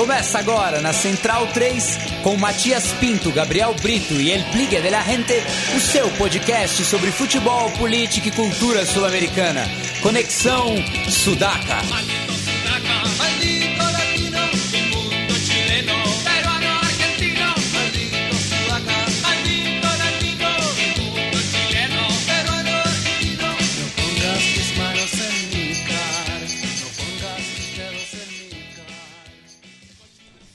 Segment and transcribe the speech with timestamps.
[0.00, 5.02] Começa agora na Central 3 com Matias Pinto, Gabriel Brito e El Pligue de la
[5.02, 5.34] Gente,
[5.76, 9.68] o seu podcast sobre futebol, política e cultura sul-americana.
[10.00, 10.74] Conexão
[11.06, 12.29] Sudaca.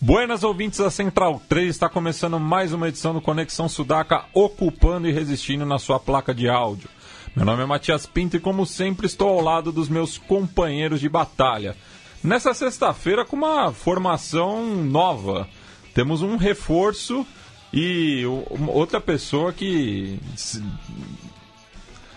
[0.05, 5.11] Buenas ouvintes da Central 3, está começando mais uma edição do Conexão Sudaca, ocupando e
[5.11, 6.87] resistindo na sua placa de áudio.
[7.35, 11.09] Meu nome é Matias Pinto e, como sempre, estou ao lado dos meus companheiros de
[11.09, 11.75] batalha.
[12.23, 15.47] Nessa sexta-feira, com uma formação nova,
[15.95, 17.25] temos um reforço
[17.73, 18.21] e
[18.67, 20.19] outra pessoa que,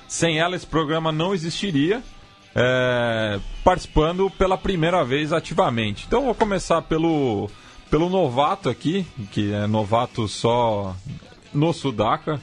[0.07, 2.03] sem ela, esse programa não existiria.
[2.55, 6.05] É, participando pela primeira vez ativamente.
[6.07, 7.49] Então, vou começar pelo
[7.91, 10.95] pelo novato aqui, que é novato só
[11.53, 12.41] no Sudaca,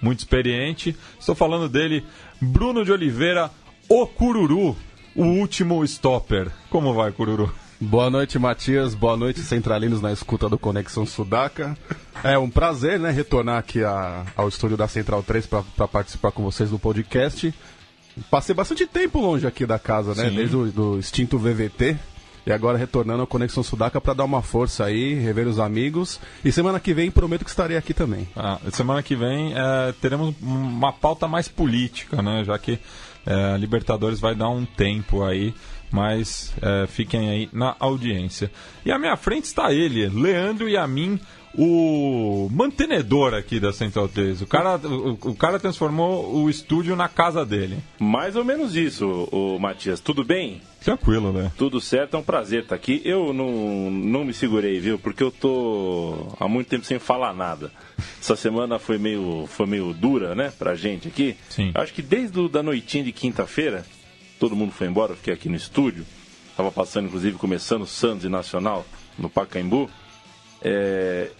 [0.00, 0.96] muito experiente.
[1.18, 2.04] Estou falando dele,
[2.40, 3.50] Bruno de Oliveira,
[3.88, 4.76] o Cururu,
[5.14, 6.50] o último stopper.
[6.68, 7.52] Como vai, Cururu?
[7.80, 8.94] Boa noite, Matias.
[8.94, 11.76] Boa noite, centralinos na escuta do Conexão Sudaca.
[12.22, 16.42] É um prazer, né, retornar aqui a, ao estúdio da Central 3 para participar com
[16.42, 17.54] vocês do podcast.
[18.30, 20.28] Passei bastante tempo longe aqui da casa, né?
[20.28, 20.36] Sim.
[20.36, 21.96] Desde o do extinto VVT.
[22.50, 26.18] E agora retornando ao Conexão Sudaca para dar uma força aí, rever os amigos.
[26.44, 28.26] E semana que vem prometo que estarei aqui também.
[28.34, 32.42] Ah, semana que vem é, teremos uma pauta mais política, né?
[32.44, 32.80] Já que
[33.24, 35.54] é, a Libertadores vai dar um tempo aí,
[35.92, 38.50] mas é, fiquem aí na audiência.
[38.84, 41.20] E à minha frente está ele, Leandro Yamin,
[41.54, 44.42] o mantenedor aqui da Central 3.
[44.42, 47.78] O cara, o, o, cara transformou o estúdio na casa dele.
[47.98, 50.00] Mais ou menos isso, o Matias.
[50.00, 50.60] Tudo bem?
[50.80, 51.50] Tranquilo, né?
[51.58, 53.02] Tudo certo, é um prazer estar aqui.
[53.04, 54.98] Eu não, não me segurei, viu?
[54.98, 57.70] Porque eu tô há muito tempo sem falar nada.
[58.20, 61.36] Essa semana foi meio, foi meio dura, né, pra gente aqui.
[61.48, 61.72] Sim.
[61.74, 63.84] Acho que desde o, da noitinha de quinta-feira,
[64.38, 66.06] todo mundo foi embora, eu fiquei aqui no estúdio.
[66.56, 68.86] Tava passando, inclusive, começando Santos e Nacional
[69.18, 69.90] no Pacaembu.
[70.62, 71.30] É,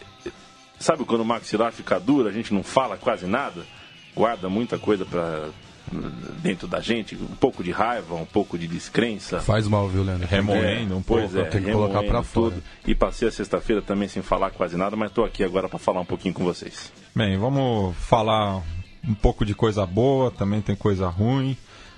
[0.78, 3.62] sabe quando o maxilar fica duro, a gente não fala quase nada,
[4.14, 5.50] guarda muita coisa para
[6.42, 9.40] dentro da gente, um pouco de raiva, um pouco de descrença.
[9.40, 10.26] Faz mal, viu, Leandro?
[10.26, 12.54] Remoendo é, um pouco, é, tem que colocar para fora.
[12.54, 12.62] Tudo.
[12.86, 16.00] E passei a sexta-feira também sem falar quase nada, mas estou aqui agora para falar
[16.00, 16.92] um pouquinho com vocês.
[17.14, 18.62] Bem, vamos falar
[19.06, 21.56] um pouco de coisa boa, também tem coisa ruim.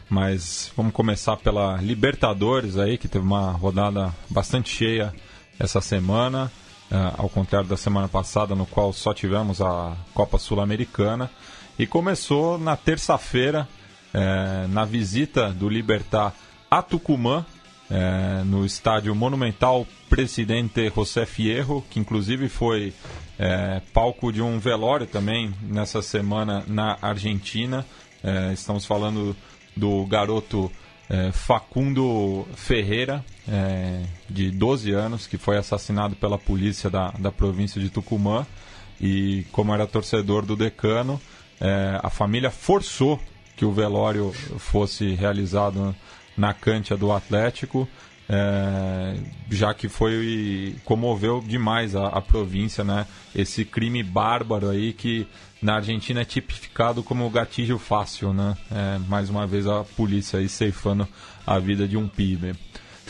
[0.08, 5.14] Mas vamos começar pela Libertadores aí, que teve uma rodada bastante cheia
[5.58, 6.52] essa semana.
[6.92, 11.30] Uh, ao contrário da semana passada, no qual só tivemos a Copa Sul-Americana.
[11.78, 13.66] E começou na terça-feira,
[14.12, 16.34] uh, na visita do Libertar
[16.70, 17.46] a Tucumã,
[17.90, 22.92] uh, no estádio Monumental Presidente José Fierro, que inclusive foi
[23.92, 27.84] palco de um velório também nessa semana na Argentina.
[28.52, 29.34] estamos falando
[29.74, 30.70] do garoto
[31.12, 37.80] é, Facundo Ferreira, é, de 12 anos, que foi assassinado pela polícia da, da província
[37.80, 38.46] de Tucumã.
[39.00, 41.20] E como era torcedor do decano,
[41.60, 43.20] é, a família forçou
[43.56, 45.94] que o velório fosse realizado
[46.36, 47.88] na cancha do Atlético,
[48.28, 49.16] é,
[49.50, 53.06] já que foi comoveu demais a, a, província, né?
[53.34, 55.26] Esse crime bárbaro aí que
[55.60, 58.56] na Argentina é tipificado como gatilho fácil, né?
[58.70, 61.06] É, mais uma vez a polícia aí ceifando
[61.46, 62.54] a vida de um PIB.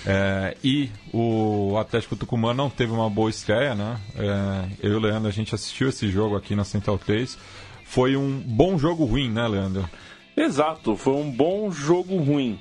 [0.06, 3.98] É, e o Atlético Tucumã não teve uma boa estreia, né?
[4.16, 7.38] É, eu e o Leandro, a gente assistiu esse jogo aqui na Central 3.
[7.84, 9.88] Foi um bom jogo ruim, né, Leandro?
[10.36, 12.58] Exato, foi um bom jogo ruim.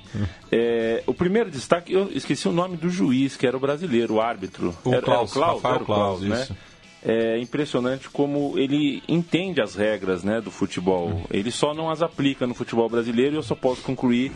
[0.50, 4.20] É, o primeiro destaque, eu esqueci o nome do juiz, que era o brasileiro, o
[4.20, 4.76] árbitro.
[4.84, 6.56] O era, Klaus, era o Klaus, Rafael Klaus, Klaus né?
[7.04, 11.22] É impressionante como ele entende as regras né, do futebol.
[11.30, 14.30] Ele só não as aplica no futebol brasileiro e eu só posso concluir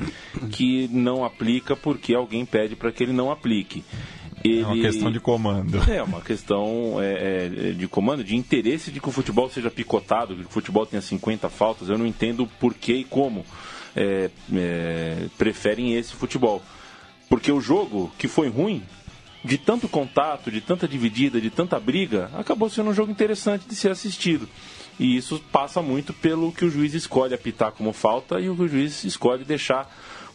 [0.50, 3.84] que não aplica porque alguém pede para que ele não aplique.
[4.42, 4.62] Ele...
[4.62, 5.78] É uma questão de comando.
[5.90, 10.36] É uma questão é, é, de comando, de interesse de que o futebol seja picotado,
[10.36, 11.88] que o futebol tenha 50 faltas.
[11.88, 13.44] Eu não entendo por que e como
[13.94, 16.62] é, é, preferem esse futebol.
[17.28, 18.82] Porque o jogo que foi ruim,
[19.46, 23.74] de tanto contato, de tanta dividida, de tanta briga, acabou sendo um jogo interessante de
[23.74, 24.48] ser assistido.
[24.98, 28.62] E isso passa muito pelo que o juiz escolhe apitar como falta e o que
[28.62, 29.90] o juiz escolhe deixar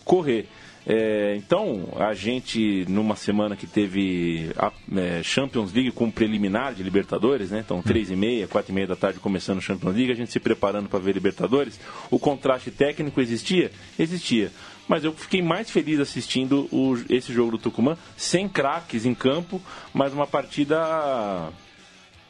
[0.05, 0.47] correr.
[0.85, 6.81] É, então, a gente, numa semana que teve a é, Champions League com preliminar de
[6.81, 7.61] Libertadores, né?
[7.63, 10.31] Então, três e meia, quatro e meia da tarde começando a Champions League, a gente
[10.31, 11.79] se preparando para ver Libertadores.
[12.09, 13.71] O contraste técnico existia?
[13.97, 14.51] Existia.
[14.91, 19.61] Mas eu fiquei mais feliz assistindo o, esse jogo do Tucumã, sem craques em campo,
[19.93, 21.49] mas uma partida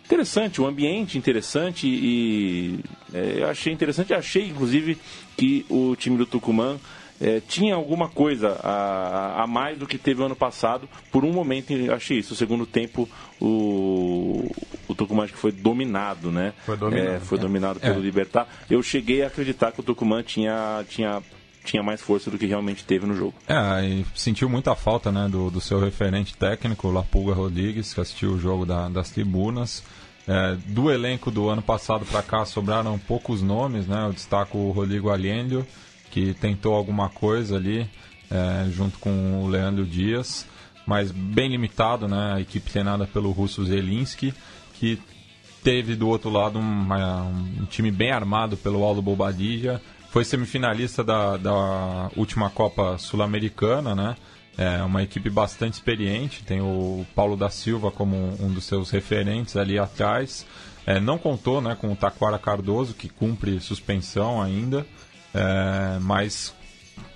[0.06, 2.80] interessante, um ambiente interessante e
[3.12, 4.96] é, eu achei interessante, achei inclusive
[5.36, 6.80] que o time do Tucumã
[7.20, 10.88] é, tinha alguma coisa a, a, mais do que teve o ano passado.
[11.12, 12.34] Por um momento, achei isso.
[12.34, 13.10] O segundo tempo,
[13.40, 14.52] o,
[14.88, 16.54] o Tucumã acho que foi dominado, né?
[16.64, 17.10] Foi dominado.
[17.10, 18.02] É, foi dominado pelo é.
[18.02, 18.48] Libertar.
[18.70, 21.22] Eu cheguei a acreditar que o Tucumã tinha, tinha
[21.64, 23.34] tinha mais força do que realmente teve no jogo.
[23.48, 28.32] É, e sentiu muita falta né, do, do seu referente técnico, Lapulga Rodrigues, que assistiu
[28.32, 29.84] o jogo da, das tribunas.
[30.28, 34.06] É, do elenco do ano passado para cá sobraram poucos nomes, né?
[34.06, 35.66] Eu destaco o Rodrigo Aliendio,
[36.12, 37.90] que tentou alguma coisa ali,
[38.30, 40.46] é, junto com o Leandro Dias,
[40.86, 42.34] mas bem limitado, né?
[42.36, 44.34] A equipe treinada pelo russo Zelinski,
[44.76, 45.00] que
[45.64, 49.82] teve do outro lado uma, um time bem armado pelo Aldo Bobadilla,
[50.12, 54.16] foi semifinalista da, da última Copa Sul-Americana, né?
[54.58, 59.58] É uma equipe bastante experiente, tem o Paulo da Silva como um dos seus referentes
[59.58, 60.46] ali atrás.
[60.86, 64.86] É, não contou né, com o Taquara Cardoso, que cumpre suspensão ainda
[65.34, 66.54] é, mas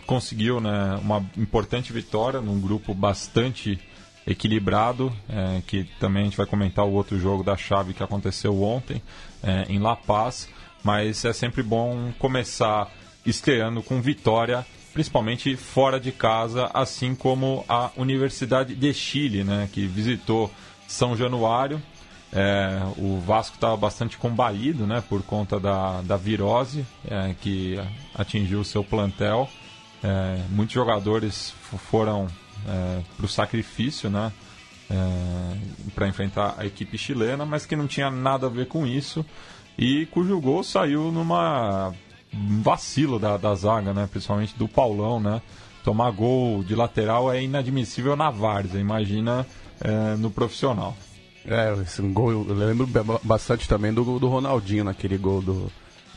[0.05, 3.79] conseguiu né, uma importante vitória num grupo bastante
[4.25, 8.61] equilibrado, é, que também a gente vai comentar o outro jogo da chave que aconteceu
[8.63, 9.01] ontem
[9.43, 10.49] é, em La Paz,
[10.85, 12.89] mas é sempre bom começar
[13.25, 19.85] estreando com vitória, principalmente fora de casa, assim como a Universidade de Chile, né, que
[19.85, 20.49] visitou
[20.87, 21.81] São Januário
[22.35, 27.79] é, o Vasco estava bastante combalido né, por conta da, da virose é, que
[28.13, 29.49] atingiu o seu plantel.
[30.03, 31.53] É, muitos jogadores
[31.89, 32.27] foram
[32.67, 34.33] é, para o sacrifício né,
[34.89, 35.57] é,
[35.95, 39.25] para enfrentar a equipe chilena, mas que não tinha nada a ver com isso
[39.77, 41.93] e cujo gol saiu numa
[42.61, 45.19] vacilo da, da zaga, né, principalmente do Paulão.
[45.19, 45.41] Né,
[45.83, 49.45] tomar gol de lateral é inadmissível na várzea, imagina
[49.79, 50.97] é, no profissional.
[51.45, 52.89] É, esse gol, eu lembro
[53.23, 55.71] bastante também do, do Ronaldinho naquele gol do,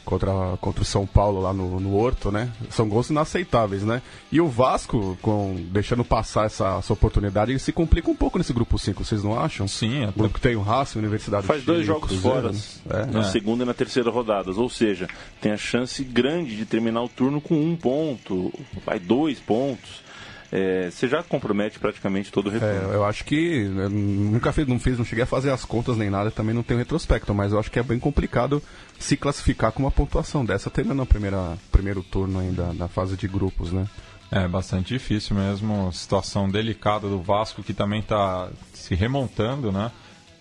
[0.08, 2.50] contra, contra o São Paulo lá no, no Horto, né?
[2.70, 4.00] São gols inaceitáveis, né?
[4.32, 8.52] E o Vasco, com, deixando passar essa, essa oportunidade, ele se complica um pouco nesse
[8.52, 9.68] grupo 5, vocês não acham?
[9.68, 10.06] Sim.
[10.06, 12.58] O grupo que tem o Racing, Universidade Faz Chile, dois jogos fora, né?
[12.88, 13.06] é.
[13.06, 13.24] na é.
[13.24, 15.06] segunda e na terceira rodadas, ou seja,
[15.42, 18.50] tem a chance grande de terminar o turno com um ponto,
[18.86, 20.08] vai dois pontos
[20.50, 22.92] é, você já compromete praticamente todo o retorno.
[22.92, 26.08] É, eu acho que nunca fiz, não fiz, não cheguei a fazer as contas nem
[26.08, 28.62] nada, também não tenho retrospecto, mas eu acho que é bem complicado
[28.98, 33.72] se classificar com uma pontuação dessa, terminando o primeiro turno ainda na fase de grupos,
[33.72, 33.86] né?
[34.30, 39.90] É bastante difícil mesmo, situação delicada do Vasco que também está se remontando, né?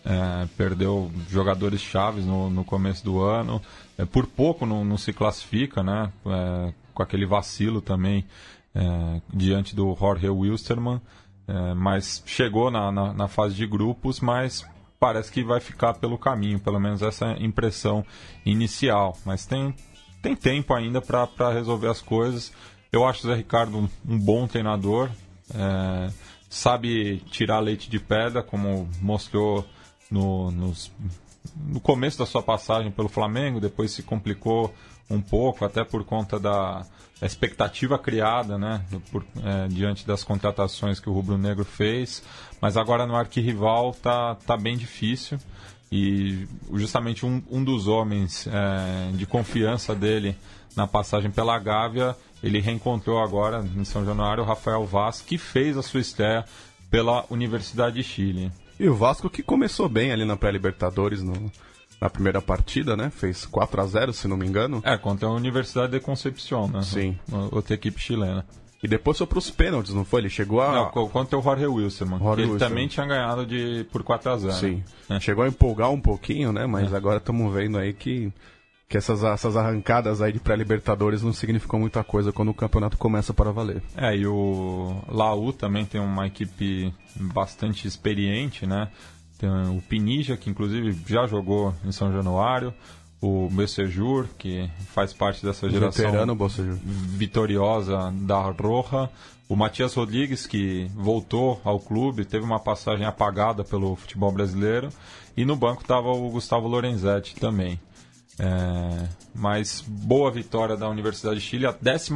[0.04, 3.62] É, perdeu jogadores chaves no, no começo do ano,
[3.98, 6.12] é, por pouco não, não se classifica, né?
[6.26, 8.26] É, com aquele vacilo também
[8.74, 11.00] é, diante do Jorge Wilstermann,
[11.48, 14.66] é, mas chegou na, na, na, fase de grupos, mas
[15.00, 18.06] parece que vai ficar pelo caminho, pelo menos essa impressão
[18.46, 19.18] inicial.
[19.26, 19.74] Mas tem,
[20.22, 22.52] tem tempo ainda para resolver as coisas.
[22.92, 25.10] Eu acho o Zé Ricardo um, um bom treinador,
[25.54, 26.12] é,
[26.50, 29.66] sabe tirar leite de pedra, como mostrou
[30.10, 30.92] no, nos,
[31.56, 34.74] no começo da sua passagem pelo Flamengo, depois se complicou
[35.10, 36.86] um pouco, até por conta da
[37.26, 42.24] expectativa criada né, por, é, diante das contratações que o Rubro Negro fez.
[42.62, 45.40] Mas agora no arquirrival tá, tá bem difícil.
[45.92, 50.36] E justamente um, um dos homens é, de confiança dele
[50.76, 55.76] na passagem pela Gávea, ele reencontrou agora em São Januário o Rafael Vaz, que fez
[55.76, 56.46] a sua estreia
[56.92, 58.52] pela Universidade de Chile.
[58.80, 61.52] E o Vasco que começou bem ali na pré-Libertadores no,
[62.00, 63.10] na primeira partida, né?
[63.10, 64.82] Fez 4 a 0 se não me engano.
[64.84, 66.82] É, contra a Universidade de Concepción, né?
[66.84, 67.18] Sim.
[67.52, 68.46] Outra equipe chilena.
[68.82, 70.22] E depois foi para os pênaltis, não foi?
[70.22, 70.72] Ele chegou a.
[70.72, 72.24] Não, contra o Jorge Wilson, mano.
[72.24, 72.66] Jorge ele Wilson.
[72.68, 74.84] também tinha ganhado de, por 4 a 0 Sim.
[75.10, 75.20] Né?
[75.20, 76.68] Chegou a empolgar um pouquinho, né?
[76.68, 76.96] Mas é.
[76.96, 78.32] agora estamos vendo aí que,
[78.88, 83.34] que essas, essas arrancadas aí de pré-Libertadores não significam muita coisa quando o campeonato começa
[83.34, 83.82] para valer.
[83.96, 88.90] É, e o Laú também tem uma equipe bastante experiente, né?
[89.38, 92.74] Tem o Pinija, que inclusive já jogou em São Januário.
[93.20, 96.38] O Bessejur, que faz parte dessa geração Veterano,
[96.86, 99.10] vitoriosa da Roja.
[99.50, 104.90] O Matias Rodrigues, que voltou ao clube, teve uma passagem apagada pelo futebol brasileiro.
[105.36, 107.80] E no banco estava o Gustavo Lorenzetti também.
[108.40, 112.14] É, mas boa vitória da Universidade de Chile, a 12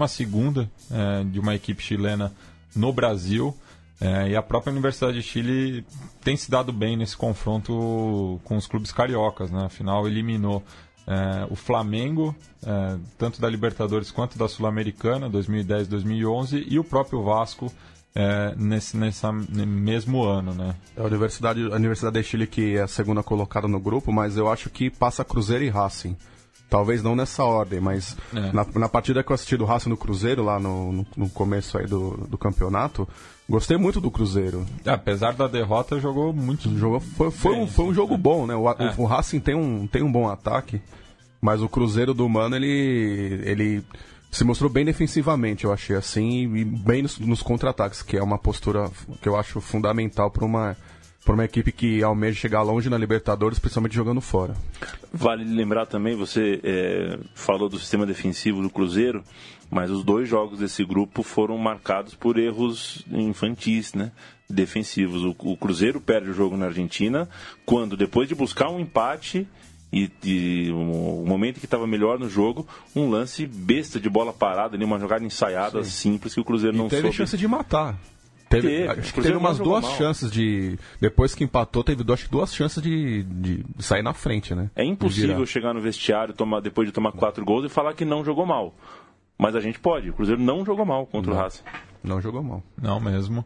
[0.91, 2.31] é, de uma equipe chilena
[2.75, 3.55] no Brasil.
[4.01, 5.85] É, e a própria Universidade de Chile
[6.23, 9.65] tem se dado bem nesse confronto com os clubes cariocas, né?
[9.65, 10.63] Afinal, eliminou
[11.07, 17.23] é, o Flamengo, é, tanto da Libertadores quanto da Sul-Americana, 2010 2011, e o próprio
[17.23, 17.71] Vasco
[18.15, 20.75] é, nesse nessa, mesmo ano, né?
[20.95, 24.35] É a Universidade, a Universidade de Chile que é a segunda colocada no grupo, mas
[24.35, 26.17] eu acho que passa Cruzeiro e Racing.
[26.69, 28.51] Talvez não nessa ordem, mas é.
[28.53, 31.77] na, na, partida que eu assisti do Racing no Cruzeiro, lá no, no, no começo
[31.77, 33.05] aí do, do campeonato,
[33.51, 34.65] gostei muito do Cruzeiro.
[34.85, 36.75] É, apesar da derrota, jogou muito.
[36.77, 38.55] Jogou, foi, foi, um, foi um jogo bom, né?
[38.55, 38.95] O, é.
[38.97, 40.81] o, o Racing tem um, tem um bom ataque,
[41.39, 43.83] mas o Cruzeiro do Mano, ele, ele
[44.31, 48.37] se mostrou bem defensivamente, eu achei assim, e bem nos, nos contra-ataques, que é uma
[48.37, 48.89] postura
[49.21, 50.77] que eu acho fundamental para uma
[51.23, 54.55] para uma equipe que almeja chegar longe na Libertadores, principalmente jogando fora.
[55.13, 59.23] Vale lembrar também, você é, falou do sistema defensivo do Cruzeiro,
[59.71, 64.11] mas os dois jogos desse grupo foram marcados por erros infantis, né?
[64.49, 65.23] Defensivos.
[65.23, 67.29] O, o Cruzeiro perde o jogo na Argentina,
[67.65, 69.47] quando depois de buscar um empate
[69.93, 74.75] e, e o, momento que estava melhor no jogo, um lance besta de bola parada,
[74.75, 75.89] ali, uma jogada ensaiada Sim.
[76.11, 77.15] simples que o Cruzeiro e não teve soube.
[77.15, 77.97] chance de matar.
[78.49, 79.97] Teve, teve, acho que teve umas duas mal.
[79.97, 80.77] chances de.
[80.99, 84.69] Depois que empatou, teve duas, duas chances de, de, de sair na frente, né?
[84.75, 88.25] É impossível chegar no vestiário tomar, depois de tomar quatro gols e falar que não
[88.25, 88.75] jogou mal.
[89.41, 90.07] Mas a gente pode.
[90.07, 91.63] O Cruzeiro não jogou mal contra não, o Racing.
[92.03, 92.61] Não jogou mal.
[92.79, 93.43] Não mesmo.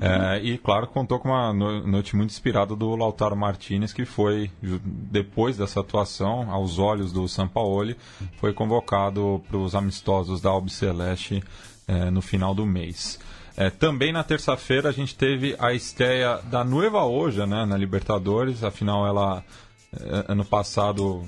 [0.00, 5.58] É, e claro, contou com uma noite muito inspirada do Lautaro Martinez, que foi, depois
[5.58, 7.94] dessa atuação, aos olhos do Sampaoli,
[8.38, 11.44] foi convocado para os amistosos da Albiceleste
[11.86, 13.20] é, no final do mês.
[13.54, 18.64] É, também na terça-feira a gente teve a estreia da Nueva Oja né, na Libertadores,
[18.64, 19.44] afinal ela
[20.28, 21.24] ano passado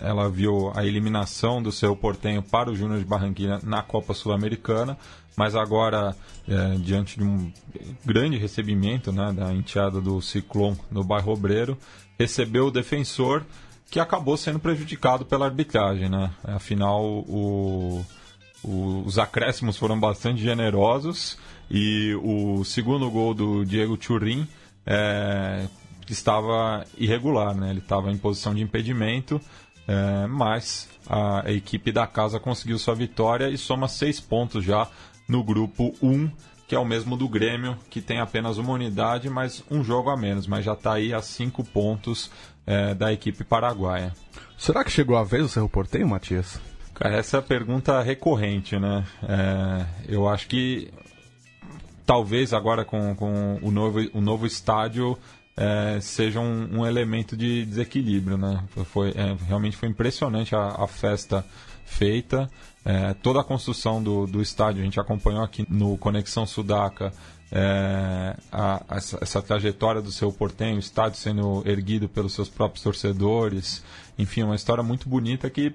[0.00, 4.14] é, ela viu a eliminação do seu portenho para o Júnior de Barranquilla na Copa
[4.14, 4.98] Sul-Americana,
[5.36, 6.16] mas agora,
[6.48, 7.52] é, diante de um
[8.04, 11.76] grande recebimento né, da enteada do Ciclone no bairro Obreiro,
[12.18, 13.44] recebeu o defensor
[13.90, 16.08] que acabou sendo prejudicado pela arbitragem.
[16.08, 16.30] Né?
[16.44, 18.04] Afinal, o
[18.64, 21.36] os acréscimos foram bastante generosos
[21.70, 24.48] e o segundo gol do Diego Churin
[24.86, 25.66] é,
[26.12, 27.70] estava irregular, né?
[27.70, 29.40] ele estava em posição de impedimento,
[29.86, 34.88] é, mas a, equipe da casa conseguiu sua vitória e soma seis pontos já
[35.28, 36.30] no grupo 1,
[36.66, 40.16] que é o mesmo do Grêmio, que tem apenas uma unidade, mas um jogo a
[40.16, 42.30] menos, mas já está aí a cinco pontos
[42.66, 44.12] é, da equipe paraguaia.
[44.56, 46.60] Será que chegou a vez o Cerro Porteio, Matias?
[46.94, 49.04] Cara, essa é a pergunta recorrente, né?
[49.22, 50.90] É, eu acho que
[52.06, 55.18] talvez agora com, com o, novo, o novo estádio
[55.56, 58.62] é, seja um, um, elemento de desequilíbrio, né?
[58.86, 61.44] Foi, é, realmente foi impressionante a, a festa
[61.84, 62.50] feita.
[62.84, 67.12] É, toda a construção do, do estádio, a gente acompanhou aqui no Conexão Sudaca,
[67.52, 72.82] é, a, essa, essa, trajetória do seu portenho, o estádio sendo erguido pelos seus próprios
[72.82, 73.82] torcedores,
[74.18, 75.72] enfim, uma história muito bonita que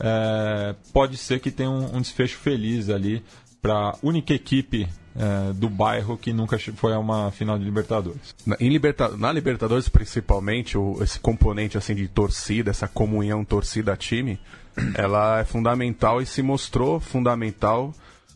[0.00, 3.22] é, pode ser que tenha um, um desfecho feliz ali
[3.60, 8.34] para a única equipe é, do bairro que nunca foi a uma final de Libertadores.
[8.46, 14.38] Na, Liberta na Libertadores, principalmente, o, esse componente assim de torcida, essa comunhão torcida-time,
[14.94, 17.92] ela é fundamental e se mostrou fundamental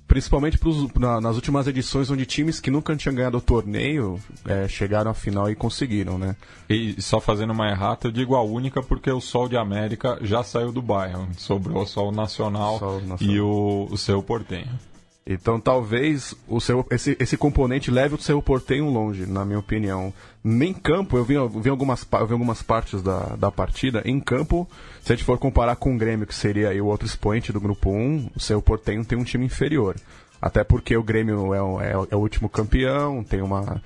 [0.07, 4.69] Principalmente pros, na, nas últimas edições, onde times que nunca tinham ganhado o torneio é,
[4.69, 6.37] chegaram à final e conseguiram, né?
[6.69, 10.45] E só fazendo uma errata, eu digo a única porque o Sol de América já
[10.45, 11.26] saiu do bairro.
[11.38, 13.35] Sobrou só o Nacional, Sol Nacional.
[13.35, 14.78] e o, o seu Portenho.
[15.26, 20.12] Então talvez o seu, esse, esse componente leve o seu portenho longe, na minha opinião.
[20.43, 24.02] Nem campo, eu vi, eu vi, algumas, eu vi algumas partes da, da partida.
[24.04, 24.69] Em campo,
[25.00, 27.90] se a gente for comparar com o Grêmio, que seria o outro expoente do grupo
[27.90, 29.97] 1, o seu portenho tem um time inferior.
[30.43, 33.81] Até porque o Grêmio é, é, é o último campeão, tem uma,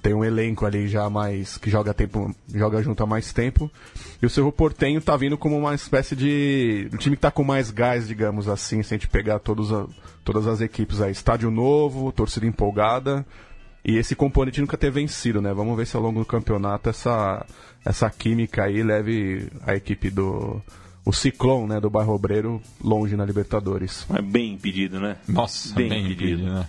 [0.00, 3.70] tem um elenco ali já mais que joga tempo, joga junto há mais tempo.
[4.20, 7.44] E o Cerro Portenho tá vindo como uma espécie de um time que tá com
[7.44, 9.86] mais gás, digamos assim, se a gente pegar todos a,
[10.24, 13.24] todas as equipes aí, estádio novo, torcida empolgada.
[13.84, 15.52] E esse componente nunca ter vencido, né?
[15.52, 17.44] Vamos ver se ao longo do campeonato essa
[17.84, 20.62] essa química aí leve a equipe do
[21.04, 24.06] o Ciclone, né, do Bairro Obreiro longe na Libertadores.
[24.14, 25.16] É bem impedido, né?
[25.28, 26.68] Nossa, bem, bem impedido, impedido né?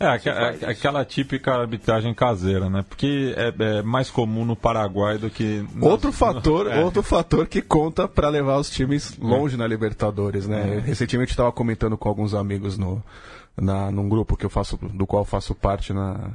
[0.00, 2.84] É, aquela, aquela típica arbitragem caseira, né?
[2.88, 5.64] Porque é, é, mais comum no Paraguai do que.
[5.74, 5.84] Nas...
[5.84, 6.82] Outro fator, é.
[6.82, 10.78] outro fator que conta para levar os times longe na Libertadores, né?
[10.78, 10.80] É.
[10.80, 13.02] Recentemente estava comentando com alguns amigos no,
[13.56, 16.30] na, num grupo que eu faço, do qual faço parte na,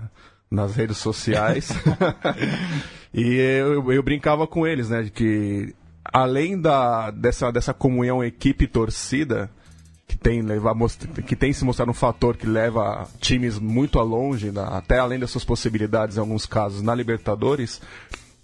[0.49, 1.69] nas redes sociais.
[3.13, 5.03] e eu, eu brincava com eles, né?
[5.03, 9.49] De que além da, dessa, dessa comunhão equipe-torcida
[10.07, 10.73] que tem, levar,
[11.25, 15.29] que tem se mostrado um fator que leva times muito a longe, até além das
[15.29, 17.81] suas possibilidades em alguns casos na Libertadores,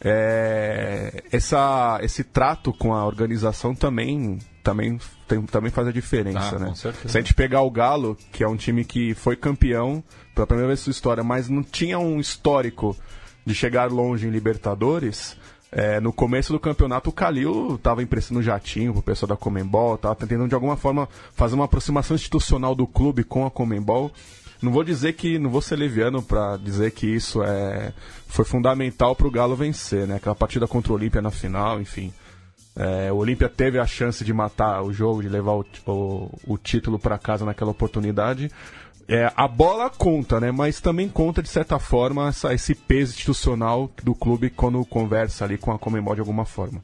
[0.01, 6.59] é, essa, esse trato com a organização também também, tem, também faz a diferença, Ah,
[6.59, 6.73] né?
[6.75, 10.01] Se a gente pegar o Galo, que é um time que foi campeão
[10.33, 12.95] pela primeira vez em sua história, mas não tinha um histórico
[13.45, 15.37] de chegar longe em Libertadores,
[15.75, 20.15] é, no começo do campeonato o Calil estava emprestando jatinho pro pessoal da Comembol, estava
[20.15, 24.11] tentando de alguma forma fazer uma aproximação institucional do clube com a Comembol.
[24.61, 27.91] Não vou dizer que, não vou ser leviano para dizer que isso é,
[28.27, 30.17] foi fundamental para o Galo vencer, né?
[30.17, 32.13] Aquela partida contra o Olímpia na final, enfim.
[32.75, 36.57] É, o Olímpia teve a chance de matar o jogo, de levar o, o, o
[36.57, 38.51] título para casa naquela oportunidade.
[39.07, 40.51] É, a bola conta, né?
[40.51, 45.57] Mas também conta, de certa forma, essa- esse peso institucional do clube quando conversa ali
[45.57, 46.81] com a Comembol de alguma forma.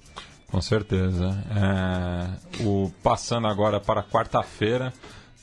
[0.52, 1.44] Com certeza.
[1.56, 4.92] É, o, passando agora para quarta-feira,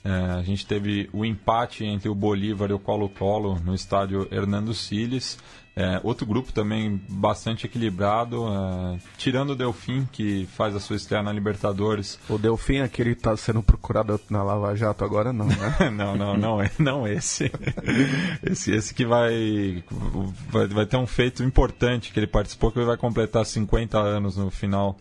[0.05, 4.75] é, a gente teve o empate entre o Bolívar e o Colo-Colo no estádio Hernando
[4.75, 5.39] Siles.
[5.79, 11.23] É, outro grupo também bastante equilibrado, é, tirando o Delfim, que faz a sua estreia
[11.23, 12.19] na Libertadores.
[12.31, 15.91] O Delfim, aquele que tá sendo procurado na Lava Jato agora, não, né?
[15.93, 17.53] não, não, não, é- não esse.
[18.43, 18.73] esse.
[18.73, 19.85] Esse que vai,
[20.49, 24.39] vai, vai ter um feito importante, que ele participou, que ele vai completar 50 anos
[24.39, 24.97] no final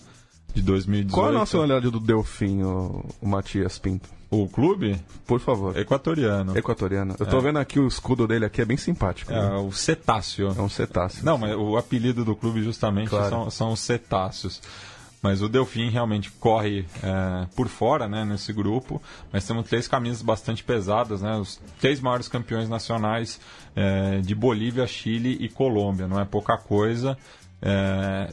[0.56, 1.14] de 2018.
[1.14, 4.10] Qual é a nacionalidade do Delfim, o, o Matias Pinto?
[4.32, 5.00] O clube?
[5.28, 5.78] Por favor.
[5.78, 6.58] Equatoriano.
[6.58, 7.16] Equatoriano.
[7.20, 9.32] Eu tô vendo aqui o escudo dele aqui, é bem simpático.
[9.32, 9.56] É, né?
[9.58, 10.54] o cetáceo.
[10.58, 11.24] É um cetáceo.
[11.24, 13.30] Não, mas o apelido do clube justamente Claro.
[13.30, 14.62] são, são os cetáceos.
[15.22, 19.02] Mas o Delfim realmente corre é, por fora né, nesse grupo.
[19.34, 21.36] Mas temos três camisas bastante pesadas, né?
[21.36, 23.40] Os três maiores campeões nacionais
[23.76, 26.08] é, de Bolívia, Chile e Colômbia.
[26.08, 27.18] Não é pouca coisa.
[27.62, 28.32] É,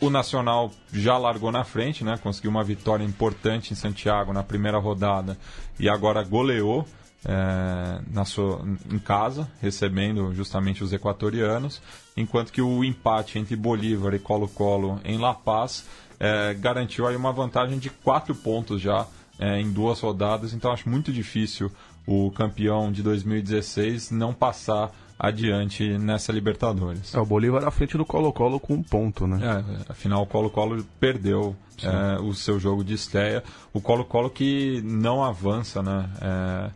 [0.00, 2.18] o Nacional já largou na frente, né?
[2.22, 5.36] Conseguiu uma vitória importante em Santiago na primeira rodada
[5.78, 6.86] e agora goleou
[7.24, 11.80] é, na sua, em casa, recebendo justamente os equatorianos,
[12.16, 15.84] enquanto que o empate entre Bolívar e Colo-Colo em La Paz
[16.18, 19.06] é, garantiu aí uma vantagem de quatro pontos já
[19.38, 21.70] é, em duas rodadas, então acho muito difícil
[22.06, 24.90] o campeão de 2016 não passar
[25.22, 27.14] adiante nessa Libertadores.
[27.14, 29.38] É, o Bolívar à frente do Colo-Colo com um ponto, né?
[29.86, 33.42] É, afinal, o Colo-Colo perdeu é, o seu jogo de estreia.
[33.72, 36.70] O Colo-Colo que não avança né, é,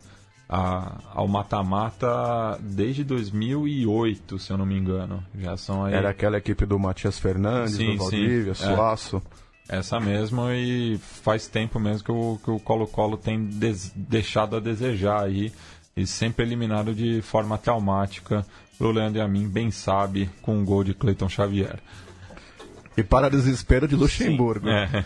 [0.48, 5.22] a- ao mata-mata desde 2008, se eu não me engano.
[5.38, 8.64] Já são aí Era aquela equipe do Matias Fernandes, Sim, do Valdívia, sim.
[8.64, 8.74] É.
[8.76, 9.22] Suaço.
[9.68, 14.60] essa mesmo e faz tempo mesmo que o, que o Colo-Colo tem des- deixado a
[14.60, 15.50] desejar aí
[15.96, 18.44] e sempre eliminado de forma traumática.
[18.78, 21.78] O Leandro Amin bem sabe com um gol de Cleiton Xavier.
[22.96, 24.68] E para desespero de Luxemburgo.
[24.68, 24.88] É.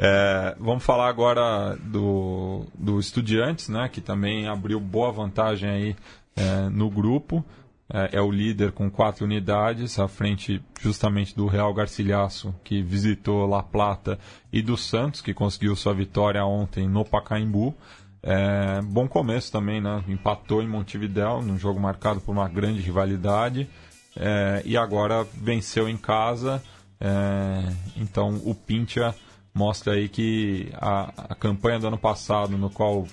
[0.00, 5.96] É, vamos falar agora do, do Estudiantes, né, que também abriu boa vantagem aí
[6.36, 7.44] é, no grupo.
[7.92, 13.44] É, é o líder com quatro unidades, à frente justamente do Real Garcilhaço, que visitou
[13.44, 14.20] La Plata,
[14.52, 17.74] e do Santos, que conseguiu sua vitória ontem no Pacaembu.
[18.22, 20.02] É, bom começo também, né?
[20.08, 23.68] Empatou em Montevidéu, num jogo marcado por uma grande rivalidade.
[24.16, 26.62] É, e agora venceu em casa.
[27.00, 29.14] É, então o Pincha
[29.54, 33.06] mostra aí que a, a campanha do ano passado, no qual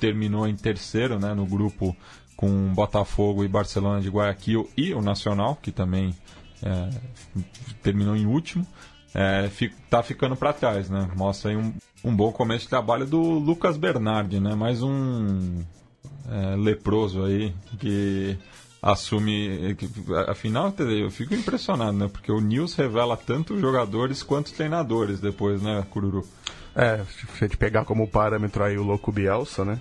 [0.00, 1.96] terminou em terceiro né, no grupo
[2.36, 6.12] com Botafogo e Barcelona de Guayaquil e o Nacional, que também
[6.60, 6.88] é,
[7.82, 8.66] terminou em último,
[9.14, 11.08] é, fi- tá ficando para trás, né?
[11.14, 11.72] Mostra aí um,
[12.04, 14.54] um bom começo de trabalho do Lucas Bernardi, né?
[14.54, 15.62] Mais um
[16.28, 18.36] é, leproso aí que
[18.80, 19.74] assume.
[19.76, 19.88] Que,
[20.28, 22.08] afinal, eu fico impressionado, né?
[22.08, 26.26] Porque o News revela tanto jogadores quanto treinadores depois, né, Cururu?
[26.74, 29.80] É, se a gente pegar como parâmetro aí o Louco Bielsa, né?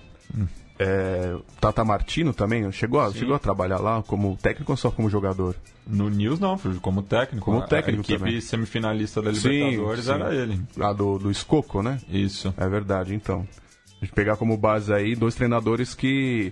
[0.83, 3.19] É, Tata Martino também chegou a, Sim.
[3.19, 5.55] chegou a trabalhar lá como técnico ou só como jogador?
[5.85, 7.45] No News não, como técnico.
[7.45, 8.41] Como A- técnico A equipe também.
[8.41, 10.11] semifinalista da Sim, Libertadores sim.
[10.11, 10.59] era ele.
[10.75, 11.99] Lá do, do Escoco, né?
[12.09, 12.51] Isso.
[12.57, 13.47] É verdade, então.
[14.01, 16.51] A gente pegar como base aí dois treinadores que.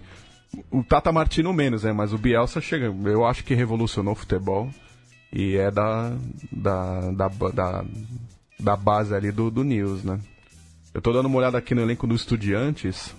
[0.70, 1.92] O Tata Martino menos, né?
[1.94, 2.94] Mas o Bielsa chega.
[3.06, 4.70] Eu acho que revolucionou o futebol.
[5.34, 6.12] E é da.
[6.52, 7.12] da.
[7.12, 7.86] da, da,
[8.60, 10.20] da base ali do, do News, né?
[10.94, 13.16] Eu tô dando uma olhada aqui no elenco do Estudiantes.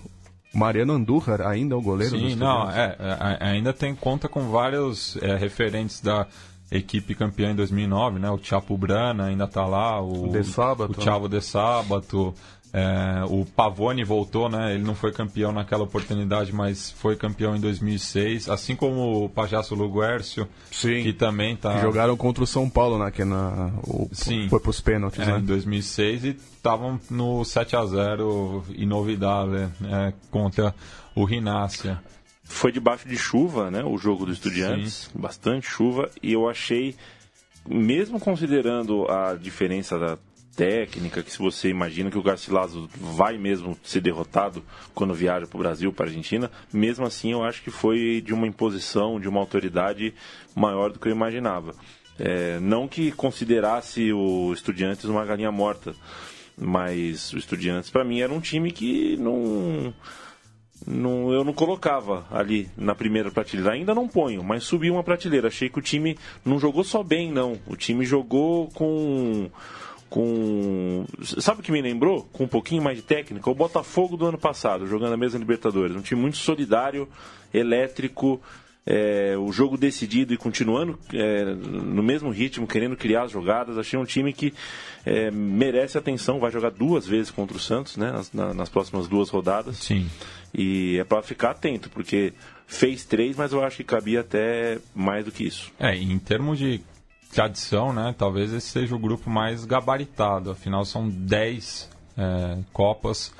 [0.53, 4.27] O Mariano Andújar ainda é o goleiro do Sim, não, é, é, ainda tem conta
[4.27, 6.27] com vários é, referentes da
[6.69, 8.29] equipe campeã em 2009, né?
[8.29, 12.33] O Chapo Brana ainda tá lá, o, De Sábato, o Thiago de Sábato,
[12.73, 14.73] é, o Pavone voltou, né?
[14.75, 19.75] Ele não foi campeão naquela oportunidade, mas foi campeão em 2006, assim como o Pajasso
[19.75, 21.03] Luguércio, Sim.
[21.03, 23.11] que também tá Que jogaram contra o São Paulo, né?
[23.11, 24.47] Que na, o, Sim.
[24.49, 25.39] foi pros pênaltis, É, né?
[25.39, 30.73] em 2006 e estavam no 7 a 0 inovidável é, contra
[31.13, 32.01] o Rinácia.
[32.43, 33.83] foi debaixo de chuva, né?
[33.83, 35.19] O jogo do Estudiantes, Sim.
[35.19, 36.95] bastante chuva, e eu achei,
[37.67, 40.17] mesmo considerando a diferença da
[40.55, 45.57] técnica, que se você imagina que o Garcilaso vai mesmo ser derrotado quando viaja para
[45.57, 49.27] o Brasil, para a Argentina, mesmo assim eu acho que foi de uma imposição, de
[49.27, 50.13] uma autoridade
[50.55, 51.73] maior do que eu imaginava.
[52.19, 55.95] É, não que considerasse o Estudiantes uma galinha morta,
[56.57, 59.93] mas o Estudiantes para mim era um time que não
[60.85, 63.73] não, eu não colocava ali na primeira prateleira.
[63.73, 65.47] Ainda não ponho, mas subi uma prateleira.
[65.47, 67.59] Achei que o time não jogou só bem, não.
[67.67, 69.49] O time jogou com.
[70.11, 72.27] Com Sabe o que me lembrou?
[72.33, 73.49] Com um pouquinho mais de técnica?
[73.49, 75.95] O Botafogo do ano passado, jogando a mesma Libertadores.
[75.95, 77.07] Um time muito solidário,
[77.53, 78.39] elétrico.
[78.85, 83.77] É, o jogo decidido e continuando é, no mesmo ritmo, querendo criar as jogadas.
[83.77, 84.53] Achei um time que
[85.05, 86.39] é, merece atenção.
[86.39, 88.11] Vai jogar duas vezes contra o Santos, né?
[88.11, 89.77] Nas, nas próximas duas rodadas.
[89.77, 90.09] Sim.
[90.53, 92.33] E é para ficar atento, porque
[92.67, 95.71] fez três, mas eu acho que cabia até mais do que isso.
[95.79, 96.81] É, em termos de
[97.31, 98.13] tradição, né?
[98.17, 100.51] Talvez esse seja o grupo mais gabaritado.
[100.51, 103.33] Afinal, são dez é, Copas,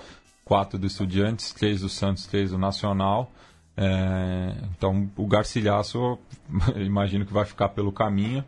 [0.44, 3.32] quatro do Estudiantes, três do Santos, três do Nacional.
[3.76, 6.18] É, então, o Garcilhaço,
[6.76, 8.44] imagino que vai ficar pelo caminho.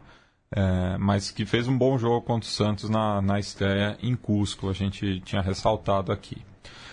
[0.56, 4.70] É, mas que fez um bom jogo contra o Santos na, na estreia em Cusco,
[4.70, 6.44] a gente tinha ressaltado aqui.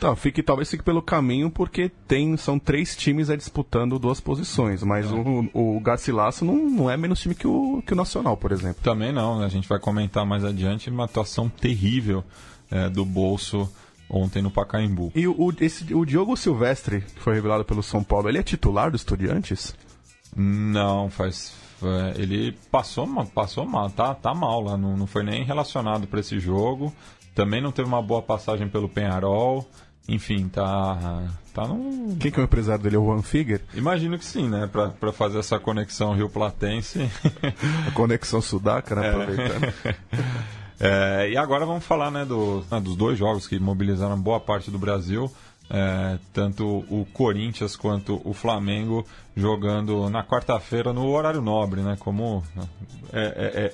[0.00, 4.82] Tá, fique, talvez fique pelo caminho porque tem, são três times aí disputando duas posições,
[4.82, 5.14] mas é.
[5.14, 8.82] o, o Garcilasso não, não é menos time que o, que o Nacional, por exemplo.
[8.82, 9.44] Também não, né?
[9.44, 12.24] a gente vai comentar mais adiante uma atuação terrível
[12.70, 13.70] é, do Bolso
[14.08, 15.12] ontem no Pacaembu.
[15.14, 18.90] E o, esse, o Diogo Silvestre, que foi revelado pelo São Paulo, ele é titular
[18.90, 19.74] do Estudiantes?
[20.34, 21.52] Não, faz.
[21.82, 26.20] É, ele passou, passou mal, tá, tá mal lá, não, não foi nem relacionado para
[26.20, 26.92] esse jogo.
[27.34, 29.68] Também não teve uma boa passagem pelo Penharol.
[30.08, 31.28] Enfim, tá.
[31.54, 32.16] tá num...
[32.18, 32.96] Quem que é o empresário dele?
[32.96, 33.60] É o Juan Figuer?
[33.74, 34.68] Imagino que sim, né?
[34.70, 37.08] Pra, pra fazer essa conexão Rio Platense.
[37.86, 39.10] A conexão sudaca, né?
[39.10, 39.72] Aproveitando.
[40.82, 44.70] É, e agora vamos falar né, do, né, dos dois jogos que mobilizaram boa parte
[44.70, 45.30] do Brasil.
[45.68, 51.96] É, tanto o Corinthians quanto o Flamengo jogando na quarta-feira no horário nobre, né?
[52.00, 52.42] Como
[53.12, 53.22] é,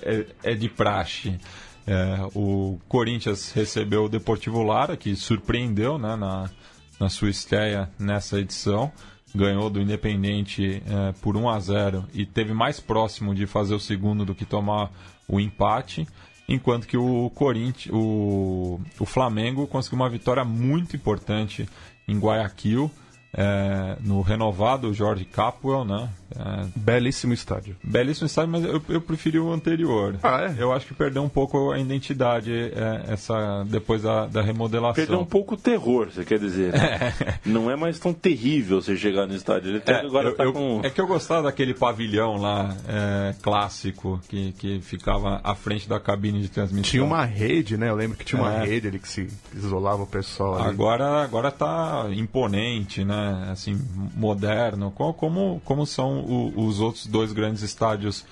[0.03, 1.39] é, é, é de praxe.
[1.87, 6.51] É, o Corinthians recebeu o Deportivo Lara, que surpreendeu né, na,
[6.99, 8.91] na sua estreia nessa edição.
[9.35, 13.81] Ganhou do Independente é, por 1 a 0 e teve mais próximo de fazer o
[13.81, 14.91] segundo do que tomar
[15.29, 16.07] o empate.
[16.49, 21.69] Enquanto que o Corinthians, o, o Flamengo conseguiu uma vitória muito importante
[22.09, 22.91] em Guayaquil
[23.37, 26.09] é, no renovado Jorge Capwell, né?
[26.35, 27.77] É, belíssimo estádio.
[27.83, 30.17] Belíssimo estádio, mas eu, eu preferi o anterior.
[30.23, 30.63] Ah, é?
[30.63, 34.95] Eu acho que perdeu um pouco a identidade é, essa depois da, da remodelação.
[34.95, 36.73] Perdeu um pouco o terror, você quer dizer.
[36.73, 37.15] Né?
[37.45, 39.71] Não é mais tão terrível você chegar no estádio.
[39.71, 40.81] Ele é, agora eu, tá com...
[40.83, 46.01] é que eu gostava daquele pavilhão lá é, clássico que, que ficava à frente da
[46.01, 46.91] cabine de transmissão.
[46.91, 47.89] Tinha uma rede, né?
[47.89, 48.65] Eu lembro que tinha uma é.
[48.65, 50.57] rede ali que se isolava o pessoal.
[50.59, 50.71] Ali.
[50.71, 53.49] Agora, agora tá imponente, né?
[53.51, 53.79] Assim,
[54.15, 58.25] moderno, como, como são o, os outros dois grandes estádios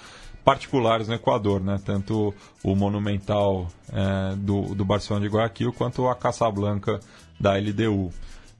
[0.44, 1.80] particulares no Equador, né?
[1.84, 7.00] Tanto o Monumental é, do, do Barcelona de Guayaquil quanto a Casablanca
[7.40, 8.12] da LDU.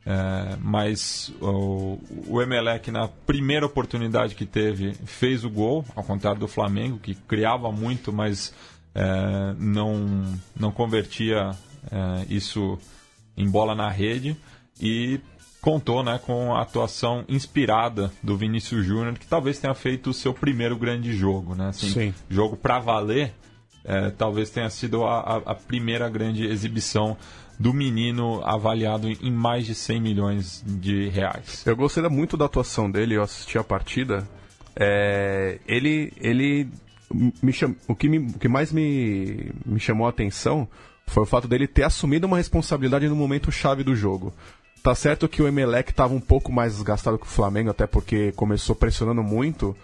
[0.07, 6.41] É, mas o, o Emelec, na primeira oportunidade que teve, fez o gol, ao contrário
[6.41, 8.53] do Flamengo, que criava muito, mas
[8.95, 10.25] é, não,
[10.59, 11.51] não convertia
[11.91, 12.79] é, isso
[13.37, 14.37] em bola na rede.
[14.81, 15.21] E
[15.65, 20.35] contou né, com a atuação inspirada do Vinícius Júnior, que talvez tenha feito o seu
[20.35, 21.55] primeiro grande jogo.
[21.55, 21.69] Né?
[21.69, 22.15] Assim, Sim.
[22.29, 23.33] Jogo para valer,
[23.83, 27.17] é, talvez tenha sido a, a, primeira grande exibição
[27.59, 31.67] do menino avaliado em mais de 100 milhões de reais.
[31.67, 34.29] Eu gostei muito da atuação dele, eu assisti a partida.
[34.77, 36.69] É, ele, ele
[37.43, 37.75] me cham...
[37.89, 40.69] o, que me, o que mais me, me chamou a atenção
[41.07, 44.31] foi o fato dele ter assumido uma responsabilidade no momento chave do jogo.
[44.85, 48.33] Tá certo que o Emelec estava um pouco mais desgastado que o Flamengo, até porque
[48.33, 49.75] começou pressionando muito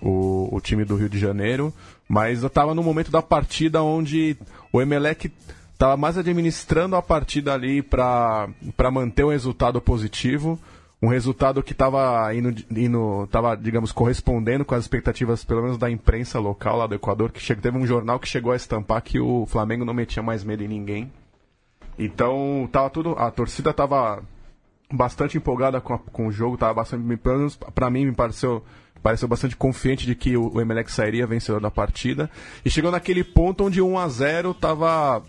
[0.00, 1.70] o, o time do Rio de Janeiro,
[2.08, 4.38] mas estava no momento da partida onde
[4.72, 5.30] o Emelec
[5.74, 8.48] estava mais administrando a partida ali para
[8.90, 10.58] manter o resultado positivo,
[11.02, 15.90] um resultado que estava indo, indo tava, digamos, correspondendo com as expectativas, pelo menos da
[15.90, 19.44] imprensa local lá do Equador, que teve um jornal que chegou a estampar que o
[19.44, 21.12] Flamengo não metia mais medo em ninguém.
[21.98, 24.22] Então, tava tudo, a torcida tava
[24.92, 28.64] bastante empolgada com, a, com o jogo, tava bastante, pelo menos pra mim me pareceu,
[29.02, 32.30] pareceu bastante confiante de que o, o Emelec sairia vencedor da partida.
[32.64, 35.22] E chegou naquele ponto onde 1 a 0 tava,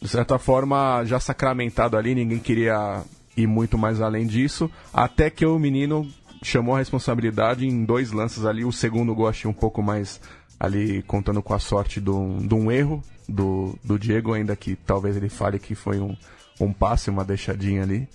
[0.00, 3.02] de certa forma, já sacramentado ali, ninguém queria
[3.36, 6.08] ir muito mais além disso, até que o menino
[6.42, 8.64] chamou a responsabilidade em dois lances ali.
[8.64, 10.20] O segundo gol achei um pouco mais
[10.58, 15.28] ali contando com a sorte de um, erro do, do Diego, ainda que talvez ele
[15.28, 16.16] fale que foi um,
[16.60, 18.08] um passe, uma deixadinha ali.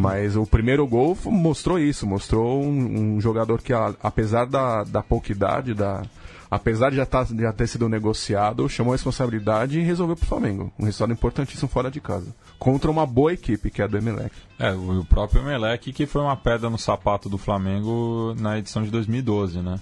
[0.00, 3.70] Mas o primeiro gol mostrou isso, mostrou um, um jogador que,
[4.02, 6.02] apesar da, da pouca idade, da,
[6.50, 10.26] apesar de já, tá, já ter sido negociado, chamou a responsabilidade e resolveu para o
[10.26, 10.72] Flamengo.
[10.78, 12.34] Um resultado importantíssimo fora de casa.
[12.58, 14.34] Contra uma boa equipe, que é a do Emelec.
[14.58, 18.90] É, o próprio Emelec, que foi uma pedra no sapato do Flamengo na edição de
[18.90, 19.78] 2012, né?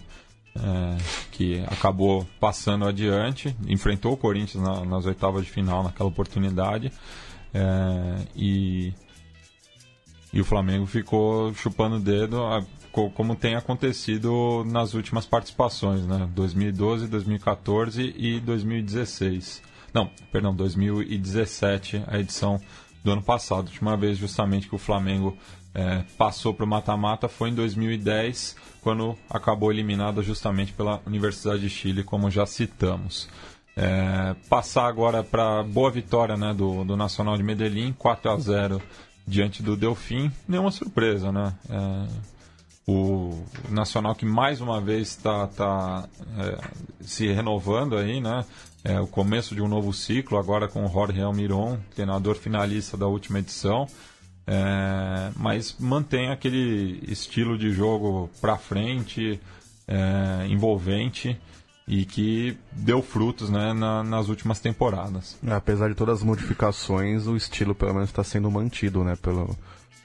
[0.56, 0.96] É,
[1.30, 6.90] que acabou passando adiante, enfrentou o Corinthians na, nas oitavas de final naquela oportunidade.
[7.54, 8.92] É, e
[10.32, 12.38] e o Flamengo ficou chupando o dedo
[13.14, 16.28] como tem acontecido nas últimas participações, né?
[16.34, 19.62] 2012, 2014 e 2016.
[19.92, 22.60] Não, perdão, 2017, a edição
[23.04, 23.66] do ano passado.
[23.66, 25.36] A última vez justamente que o Flamengo
[25.74, 31.70] é, passou para o mata-mata foi em 2010, quando acabou eliminada justamente pela Universidade de
[31.70, 33.28] Chile, como já citamos.
[33.76, 38.82] É, passar agora para boa vitória né, do, do Nacional de Medellín, 4 a 0
[39.28, 41.54] diante do Delfim, nenhuma surpresa, né?
[41.68, 42.08] É,
[42.86, 46.58] o Nacional que mais uma vez está tá, é,
[47.00, 48.44] se renovando aí, né?
[48.82, 53.06] É o começo de um novo ciclo, agora com o Jorge Almiron, treinador finalista da
[53.06, 53.86] última edição.
[54.46, 59.38] É, mas mantém aquele estilo de jogo para frente,
[59.86, 61.38] é, envolvente
[61.88, 65.36] e que deu frutos né, na, nas últimas temporadas.
[65.44, 69.16] É, apesar de todas as modificações, o estilo pelo menos está sendo mantido, né?
[69.16, 69.56] Pelo,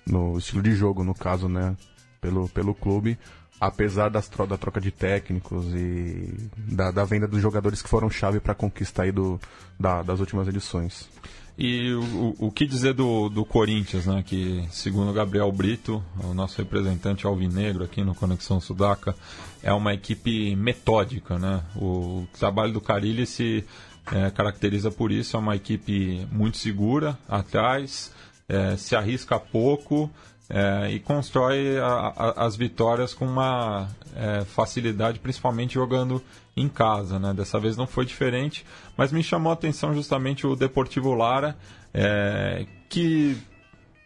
[0.08, 1.76] no estilo de jogo, no caso, né?
[2.24, 3.20] pelo, pelo clube,
[3.60, 8.10] apesar das tro da troca de técnicos e da, da, venda dos jogadores que foram
[8.10, 9.38] chave para a conquista aí do,
[9.78, 11.10] da, das últimas edições.
[11.58, 14.24] E o, o que dizer do, do Corinthians, né?
[14.26, 19.16] Que segundo Gabriel Brito, o nosso representante alvinegro aqui no Conexão Sudaca,
[19.62, 21.62] é uma equipe metódica, né?
[21.76, 23.64] O trabalho do Carilli se
[24.12, 28.12] é, caracteriza por isso, é uma equipe muito segura atrás,
[28.50, 30.10] é, se arrisca pouco
[30.50, 36.22] é, e constrói a, a, as vitórias com uma é, facilidade, principalmente jogando
[36.56, 37.20] em casa.
[37.20, 37.34] Né?
[37.34, 38.66] Dessa vez não foi diferente,
[38.98, 41.58] mas me chamou a atenção justamente o Deportivo Lara,
[41.94, 43.38] é, que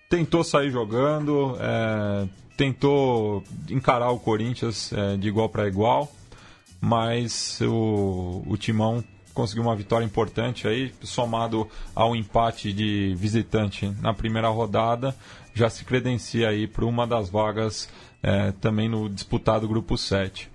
[0.10, 6.12] tentou sair jogando, é, tentou encarar o Corinthians é, de igual para igual,
[6.80, 14.12] mas o, o Timão conseguiu uma vitória importante aí, somado ao empate de visitante na
[14.12, 15.16] primeira rodada,
[15.58, 17.90] já se credencia aí para uma das vagas
[18.22, 20.50] é, também no disputado grupo 7.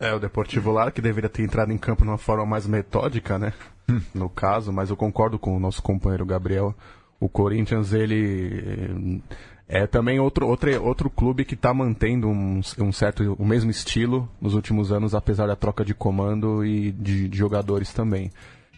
[0.00, 3.38] É, o Deportivo Lara que deveria ter entrado em campo de uma forma mais metódica,
[3.38, 3.52] né?
[3.88, 4.00] Hum.
[4.14, 6.74] No caso, mas eu concordo com o nosso companheiro Gabriel.
[7.20, 9.20] O Corinthians, ele
[9.68, 14.28] é também outro, outro, outro clube que está mantendo um, um, certo, o mesmo estilo
[14.40, 18.30] nos últimos anos, apesar da troca de comando e de, de jogadores também.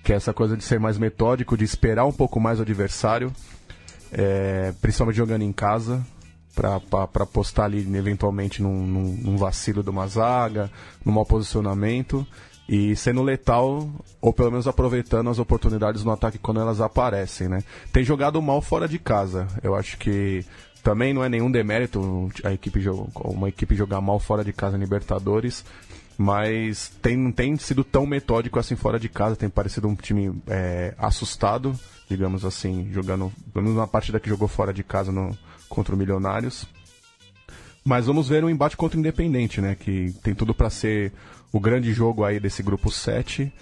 [0.02, 3.30] Que é essa coisa de ser mais metódico, de esperar um pouco mais o adversário
[4.12, 6.04] é, principalmente jogando em casa,
[6.54, 10.70] para apostar ali eventualmente num, num, num, vacilo de uma zaga,
[11.04, 12.26] num mau posicionamento
[12.68, 13.88] e sendo letal
[14.20, 17.62] ou pelo menos aproveitando as oportunidades no ataque quando elas aparecem, né?
[17.92, 19.46] Tem jogado mal fora de casa.
[19.62, 20.44] Eu acho que
[20.82, 22.80] também não é nenhum demérito a equipe
[23.16, 25.64] uma equipe jogar mal fora de casa em Libertadores,
[26.22, 29.36] mas tem, não tem sido tão metódico assim fora de casa.
[29.36, 31.78] Tem parecido um time é, assustado
[32.10, 35.36] digamos assim, jogando, pelo menos uma partida que jogou fora de casa no,
[35.68, 36.66] contra o Milionários.
[37.84, 39.76] Mas vamos ver um embate contra o Independente, né?
[39.76, 41.12] Que tem tudo para ser
[41.52, 43.52] o grande jogo aí desse grupo 7.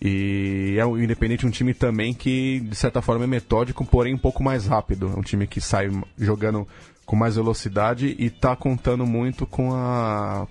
[0.00, 4.18] E é o Independente um time também que, de certa forma, é metódico, porém um
[4.18, 5.12] pouco mais rápido.
[5.14, 6.66] É um time que sai jogando
[7.04, 10.46] com mais velocidade e está contando muito com a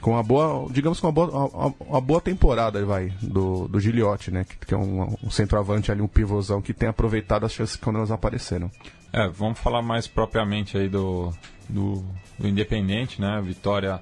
[0.00, 4.44] com uma boa, digamos com uma boa, uma, boa temporada, vai, do, do Giliotti, né?
[4.44, 7.96] Que, que é um, um, centroavante ali, um pivôzão que tem aproveitado as chances quando
[7.96, 8.70] elas apareceram.
[9.12, 11.32] É, vamos falar mais propriamente aí do,
[11.68, 12.04] do,
[12.38, 13.40] do Independente, né?
[13.42, 14.00] Vitória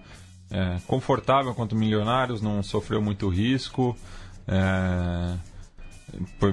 [0.51, 3.97] é, confortável contra o Milionários, não sofreu muito risco.
[4.47, 5.37] É,
[6.39, 6.53] foi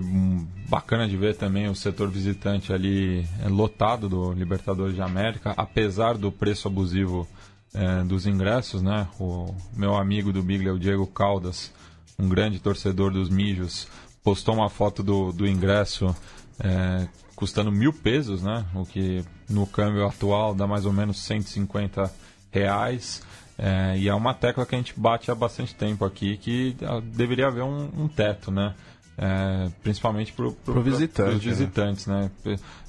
[0.69, 6.17] bacana de ver também o setor visitante ali é, lotado do Libertadores de América, apesar
[6.17, 7.27] do preço abusivo
[7.73, 9.07] é, dos ingressos, né?
[9.19, 11.71] O meu amigo do Biglia, o Diego Caldas,
[12.19, 13.87] um grande torcedor dos Mijos,
[14.23, 16.15] postou uma foto do, do ingresso
[16.59, 18.65] é, custando mil pesos, né?
[18.75, 22.11] O que no câmbio atual dá mais ou menos 150
[22.51, 23.21] reais.
[23.57, 26.99] É, e é uma tecla que a gente bate há bastante tempo aqui, que ah,
[27.03, 28.73] deveria haver um, um teto, né?
[29.17, 32.31] É, principalmente para Pro visitante, os visitantes, né?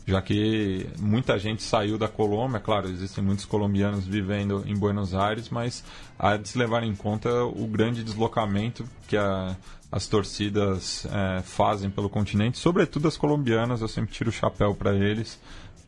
[0.07, 5.49] Já que muita gente saiu da Colômbia, claro, existem muitos colombianos vivendo em Buenos Aires,
[5.51, 5.85] mas
[6.19, 9.55] há de se levar em conta o grande deslocamento que a,
[9.93, 14.95] as torcidas é, fazem pelo continente, sobretudo as colombianas, eu sempre tiro o chapéu para
[14.95, 15.39] eles.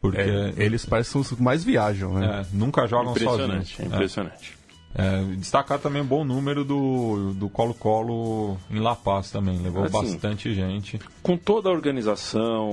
[0.00, 2.42] Porque É, eles parecem os que mais viajam, né?
[2.42, 3.80] é, nunca jogam Impressionante, sozinhos.
[3.80, 4.58] é impressionante.
[4.96, 9.58] É, destacar também o bom número do do Colo-Colo em La Paz também.
[9.58, 11.00] Levou Assim, bastante gente.
[11.20, 12.70] Com toda a organização,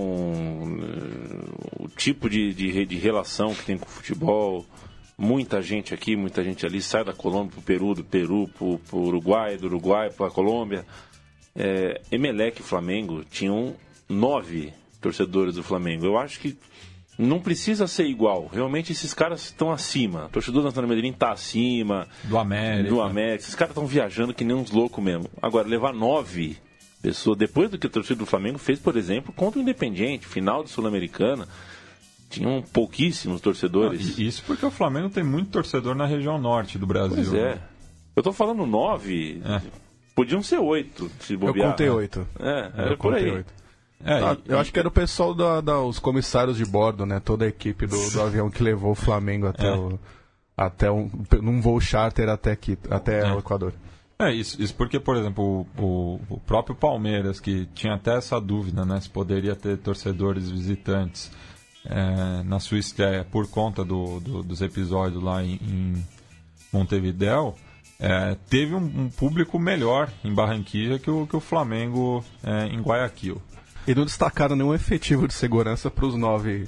[0.81, 4.63] eh, o tipo de, de, de relação que tem com o futebol,
[5.17, 8.99] muita gente aqui, muita gente ali, sai da Colômbia pro Peru, do Peru pro, pro
[8.99, 10.85] Uruguai, do Uruguai pra Colômbia.
[11.55, 13.75] É, Emelec e Flamengo tinham
[14.07, 16.05] nove torcedores do Flamengo.
[16.05, 16.55] Eu acho que
[17.17, 18.49] não precisa ser igual.
[18.51, 20.25] Realmente esses caras estão acima.
[20.25, 22.07] O torcedor do Antônio Medellín está acima.
[22.23, 22.89] Do América.
[22.89, 23.43] Do América.
[23.43, 25.25] Esses caras estão viajando que nem uns loucos mesmo.
[25.41, 26.57] Agora, levar nove
[27.01, 30.63] pessoas, depois do que a torcida do Flamengo fez, por exemplo, contra o Independiente, final
[30.63, 31.47] de Sul-Americana,
[32.29, 34.17] tinham pouquíssimos torcedores.
[34.17, 37.15] E Isso porque o Flamengo tem muito torcedor na região norte do Brasil.
[37.15, 37.55] Pois é.
[37.55, 37.61] né?
[38.15, 39.61] Eu tô falando nove, É.
[40.15, 41.71] podiam ser oito, se Eu bobear.
[41.71, 42.27] contei oito.
[42.39, 43.31] É, era Eu por contei aí.
[43.31, 43.53] oito.
[44.05, 47.19] É, e- eu acho que era o pessoal da, da- os comissários de bordo, né?
[47.19, 49.73] Toda a equipe do, do avião que levou o Flamengo até É.
[49.75, 49.99] o
[50.57, 51.09] até um
[51.41, 53.33] num voo charter até aqui, até É.
[53.33, 53.73] o Equador.
[54.19, 58.39] É, isso, isso porque, por exemplo, o, o- o próprio Palmeiras, que tinha até essa
[58.39, 61.31] dúvida, né, se poderia ter torcedores visitantes
[61.83, 66.05] é, na sua estreia por conta do, do- dos episódios lá em, em
[66.71, 67.55] Montevidéu,
[67.99, 72.79] é, teve um, um público melhor em Barranquilla que o, que o Flamengo é, em
[72.81, 73.41] Guayaquil.
[73.87, 76.67] E não destacaram nenhum efetivo de segurança para os nove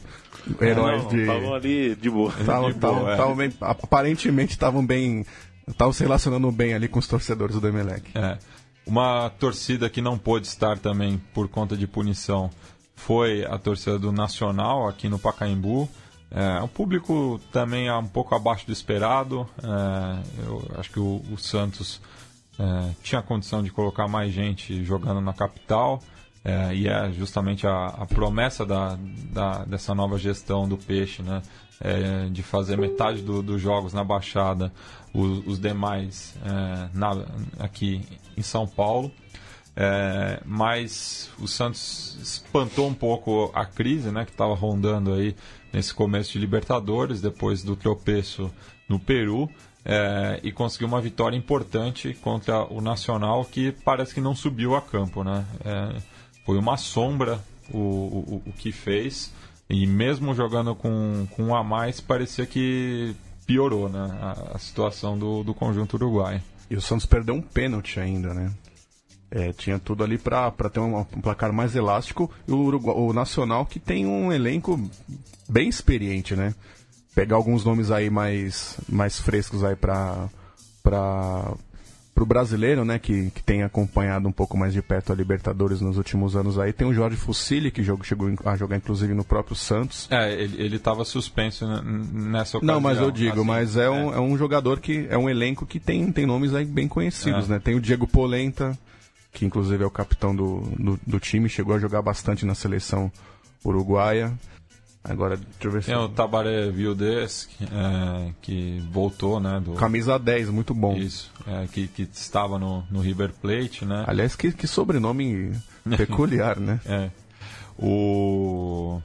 [0.59, 2.31] heróis Não, de Estavam ali de boa.
[2.45, 3.15] tavam- de boa, tavam- é.
[3.17, 5.25] tavam bem- aparentemente estavam bem
[5.67, 8.09] estavam se relacionando bem ali com os torcedores do Emelec.
[8.15, 8.37] É.
[8.85, 12.49] Uma torcida que não pôde estar também por conta de punição
[12.95, 15.87] foi a torcida do Nacional aqui no Pacaembu.
[16.29, 19.47] É, o público também é um pouco abaixo do esperado.
[19.63, 22.01] É, eu acho que o, o Santos
[22.59, 26.01] é, tinha condição de colocar mais gente jogando na capital.
[26.45, 28.97] É, e é justamente a, a promessa da,
[29.31, 31.41] da- dessa nova gestão do Peixe, né?
[31.79, 34.71] É, de fazer metade do- dos jogos na Baixada,
[35.13, 37.25] os, os demais é, na-
[37.59, 38.01] aqui
[38.37, 39.11] em São Paulo.
[39.75, 45.35] É, mas o Santos espantou um pouco a crise né, que estava rondando aí
[45.73, 48.51] nesse começo de Libertadores, depois do tropeço
[48.87, 49.49] no Peru,
[49.83, 54.81] é, e conseguiu uma vitória importante contra o Nacional, que parece que não subiu a
[54.81, 55.23] campo.
[55.23, 55.43] Né?
[55.65, 55.95] É,
[56.45, 57.39] foi uma sombra
[57.71, 59.31] o, o, o que fez,
[59.69, 65.17] e mesmo jogando com, com um a mais, parecia que piorou né, a, a situação
[65.17, 66.41] do, do conjunto uruguaio.
[66.69, 68.51] E o Santos perdeu um pênalti ainda, né?
[69.29, 72.29] É, tinha tudo ali pra ter um, um placar mais elástico.
[72.47, 74.79] E o, o Nacional que tem um elenco
[75.49, 76.53] bem experiente, né?
[77.15, 80.29] Pegar alguns nomes aí mais, mais frescos aí pra,
[82.13, 82.99] pra, pro brasileiro, né?
[82.99, 86.71] Que, que tem acompanhado um pouco mais de perto a Libertadores nos últimos anos aí.
[86.71, 90.07] Tem o Jorge Fusilli, que jogou, chegou a jogar inclusive no próprio Santos.
[90.11, 92.75] É, ele, ele tava suspenso nessa ocasião.
[92.75, 95.65] Não, mas eu digo, assim, mas é um, é um jogador que é um elenco
[95.65, 97.53] que tem, tem nomes aí bem conhecidos, É.
[97.53, 97.59] né?
[97.59, 98.77] Tem o Diego Polenta,
[99.31, 103.11] que inclusive é o capitão do, do, do time, chegou a jogar bastante na seleção
[103.65, 104.31] uruguaia.
[105.03, 105.87] Agora, deixa eu ver se.
[105.87, 109.59] Tem o Tabaré Vildes, que, é, que voltou, né?
[109.59, 110.95] Do, Camisa 10, muito bom.
[110.95, 114.05] Isso, é, que, que estava no, no River Plate, né?
[114.07, 115.51] Aliás, que, que sobrenome
[115.97, 116.79] peculiar, né?
[116.85, 117.09] É.
[117.77, 119.01] O.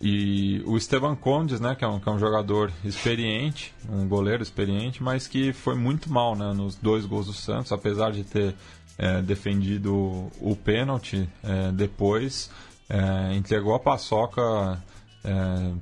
[0.00, 4.44] E o Esteban Condes, né, que é, um, que é um jogador experiente, um goleiro
[4.44, 8.54] experiente, mas que foi muito mal né, nos dois gols do Santos, apesar de ter
[8.96, 12.48] é, defendido o pênalti é, depois,
[12.88, 14.82] é, entregou a paçoca
[15.24, 15.72] é,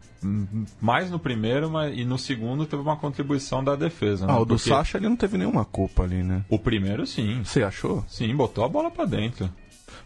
[0.81, 4.27] mais no primeiro mas, e no segundo teve uma contribuição da defesa.
[4.27, 6.45] né, Ah, o do porque Sacha ele não teve nenhuma culpa ali, né?
[6.49, 8.05] O primeiro sim, Você achou?
[8.09, 9.49] sim, botou a bola pra dentro.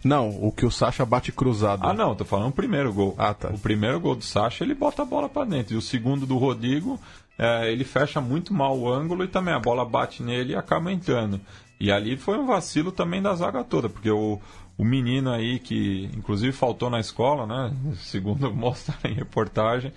[0.04, 1.86] Não, o que o Sacha bate cruzado.
[1.86, 3.14] Ah, não, tô falando o primeiro gol.
[3.18, 3.48] Ah, tá.
[3.48, 5.74] O primeiro gol do Sacha, ele bota a bola pra dentro.
[5.74, 6.98] E o segundo do Rodrigo,
[7.38, 10.90] é, ele fecha muito mal o ângulo e também a bola bate nele e acaba
[10.92, 11.38] entrando.
[11.78, 14.38] E ali foi um vacilo também da zaga toda, porque o,
[14.80, 17.76] o menino aí, que inclusive faltou na escola, né?
[18.00, 19.92] Segundo mostra em reportagem,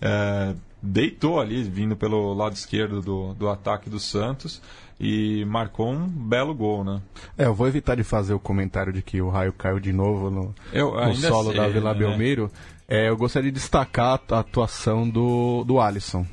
[0.00, 4.62] é, deitou ali, vindo pelo lado esquerdo do, do ataque do Santos
[5.00, 7.02] e marcou um belo gol, né?
[7.36, 10.30] É, eu vou evitar de fazer o comentário de que o raio caiu de novo
[10.30, 11.98] no, Eu no solo sei, da Vila né?
[11.98, 12.48] Belmiro.
[12.86, 16.24] É, eu gostaria de destacar a atuação do, do Alisson.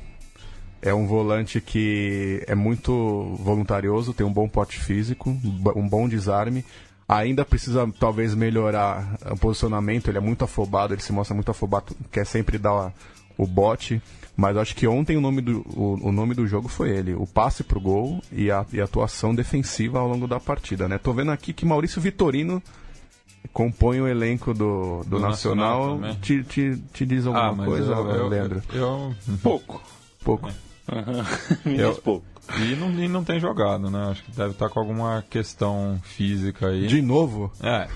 [0.80, 5.30] É um volante que é muito voluntarioso, tem um bom porte físico,
[5.74, 6.64] um bom desarme.
[7.08, 11.94] Ainda precisa talvez melhorar o posicionamento, ele é muito afobado, ele se mostra muito afobado,
[12.10, 12.92] quer sempre dar
[13.38, 14.02] o bote.
[14.36, 17.14] Mas acho que ontem o nome do, o, o, nome do jogo foi ele.
[17.14, 20.98] O passe pro gol e a, e a atuação defensiva ao longo da partida, né?
[20.98, 22.62] Tô vendo aqui que Maurício Vitorino
[23.52, 25.96] compõe o elenco do, do, do Nacional.
[25.96, 28.62] Nacional te, te, te diz alguma ah, coisa, eu, eu, Leandro?
[28.74, 29.82] Eu, eu, pouco.
[30.22, 30.48] Pouco.
[30.92, 31.24] Uhum.
[31.72, 32.26] Me diz pouco.
[32.54, 34.08] E não, e não tem jogado, né?
[34.10, 36.86] Acho que deve estar com alguma questão física aí.
[36.86, 37.52] De novo?
[37.60, 37.88] É,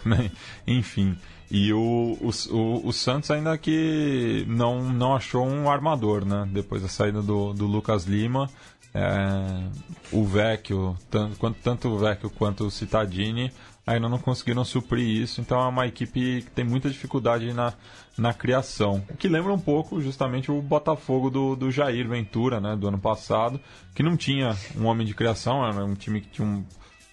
[0.67, 1.17] enfim.
[1.51, 6.49] E o, o, o, Santos ainda que não, não achou um armador, né?
[6.53, 8.49] Depois da saída do, do Lucas Lima.
[8.93, 9.63] É,
[10.11, 13.53] o Vecchio, tanto, tanto o Vecchio quanto o Cittadini
[13.87, 17.73] ainda não conseguiram suprir isso, então é uma equipe que tem muita dificuldade na,
[18.21, 19.03] na criação.
[19.19, 23.59] Que lembra um pouco justamente o Botafogo do, do Jair Ventura, né, do ano passado,
[23.95, 26.63] que não tinha um homem de criação, era um time que tinha um,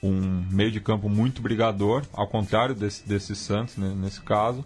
[0.04, 4.66] um meio de campo muito brigador, ao contrário desse, desse Santos, né, nesse caso,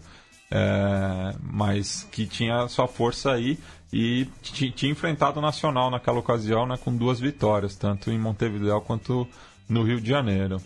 [0.50, 3.60] é, mas que tinha sua força aí
[3.94, 9.28] e tinha enfrentado o Nacional naquela ocasião né, com duas vitórias, tanto em Montevideo quanto
[9.70, 10.60] no Rio de Janeiro.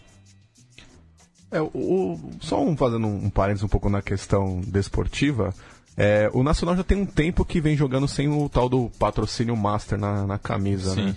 [1.55, 5.53] É, o, só um, fazendo um parênteses um pouco na questão desportiva,
[5.95, 9.55] é, o Nacional já tem um tempo que vem jogando sem o tal do patrocínio
[9.55, 11.05] master na, na camisa, Sim.
[11.05, 11.15] né?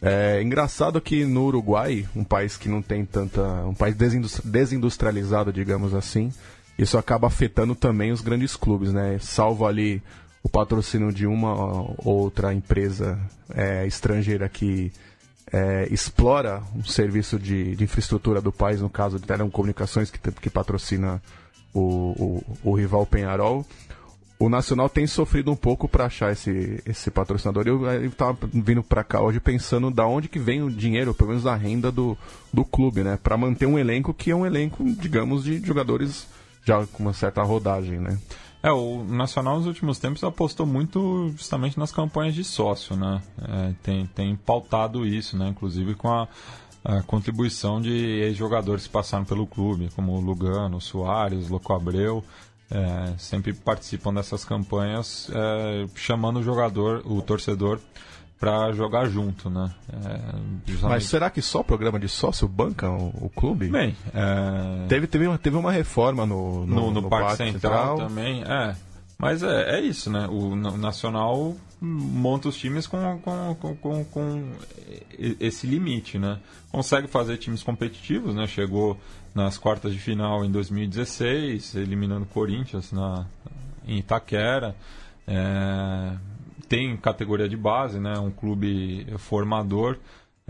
[0.00, 3.42] É engraçado que no Uruguai, um país que não tem tanta.
[3.64, 3.96] um país
[4.44, 6.32] desindustrializado, digamos assim,
[6.78, 9.18] isso acaba afetando também os grandes clubes, né?
[9.20, 10.00] Salvo ali
[10.42, 11.52] o patrocínio de uma
[11.98, 13.18] outra empresa
[13.52, 14.92] é, estrangeira que
[15.52, 20.50] é, explora um serviço de, de, infraestrutura do país, no caso de telecomunicações, que, que
[20.50, 21.22] patrocina
[21.72, 23.64] o, o, o rival Penharol.
[24.40, 27.66] O Nacional tem sofrido um pouco para achar esse, esse patrocinador.
[27.66, 31.44] Eu estava vindo para cá hoje pensando da onde que vem o dinheiro, pelo menos
[31.44, 32.16] a renda do,
[32.52, 33.18] do clube, né?
[33.20, 36.28] Para manter um elenco que é um elenco, digamos, de jogadores
[36.64, 38.16] já com uma certa rodagem, né?
[38.62, 43.22] É, o Nacional nos últimos tempos apostou muito justamente nas campanhas de sócio, né?
[43.40, 45.48] É, tem, tem pautado isso, né?
[45.48, 46.26] Inclusive com a,
[46.84, 52.24] a contribuição de ex-jogadores que passaram pelo clube, como Lugano, Soares, Loco Abreu.
[52.70, 57.80] É, sempre participam dessas campanhas, é, chamando o jogador, o torcedor,
[58.38, 59.70] para jogar junto, né?
[59.92, 63.68] É, Mas será que só o programa de sócio banca o, o clube?
[63.68, 64.86] Bem, é...
[64.86, 68.08] teve, teve, uma, teve uma reforma no, no, no, no, no Parque, Parque Central, Central,
[68.08, 68.76] também, é.
[69.18, 70.28] Mas é, é isso, né?
[70.28, 74.52] O Nacional monta os times com, com, com, com, com
[75.40, 76.38] esse limite, né?
[76.70, 78.46] Consegue fazer times competitivos, né?
[78.46, 78.96] Chegou
[79.34, 83.26] nas quartas de final em 2016, eliminando o Corinthians na,
[83.86, 84.76] em Itaquera.
[85.26, 86.12] É,
[86.68, 88.18] tem categoria de base, né?
[88.18, 89.96] Um clube formador.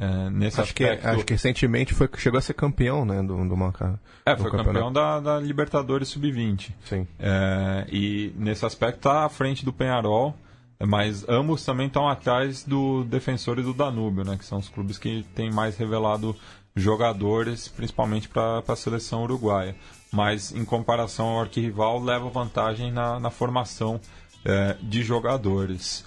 [0.01, 1.03] É, nesse acho aspecto...
[1.03, 3.99] que acho que recentemente foi chegou a ser campeão, né, do, do Maca.
[4.25, 6.71] É, foi campeão da, da Libertadores sub-20.
[6.85, 7.05] Sim.
[7.19, 10.37] É, e nesse aspecto está à frente do Penharol,
[10.79, 14.99] mas ambos também estão atrás do Defensor e do Danúbio, né, que são os clubes
[14.99, 16.37] que têm mais revelado
[16.77, 19.75] jogadores, principalmente para a seleção uruguaia.
[20.13, 24.01] Mas em comparação ao arquirrival, leva vantagem na, na formação
[24.45, 26.07] é, de jogadores.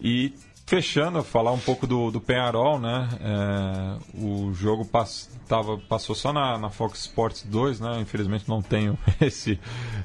[0.00, 0.32] E
[0.66, 3.08] fechando, falar um pouco do, do Penharol, né?
[3.20, 8.00] É, o jogo pass, tava, passou só na, na, Fox Sports 2, né?
[8.00, 9.58] Infelizmente não tenho esse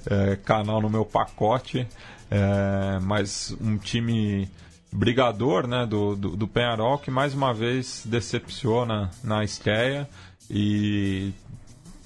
[0.05, 1.87] é, canal no meu pacote,
[2.29, 4.49] é, mas um time
[4.91, 5.85] brigador, né?
[5.85, 10.09] Do, do, do Penharol que mais uma vez decepciona na estreia
[10.49, 11.31] e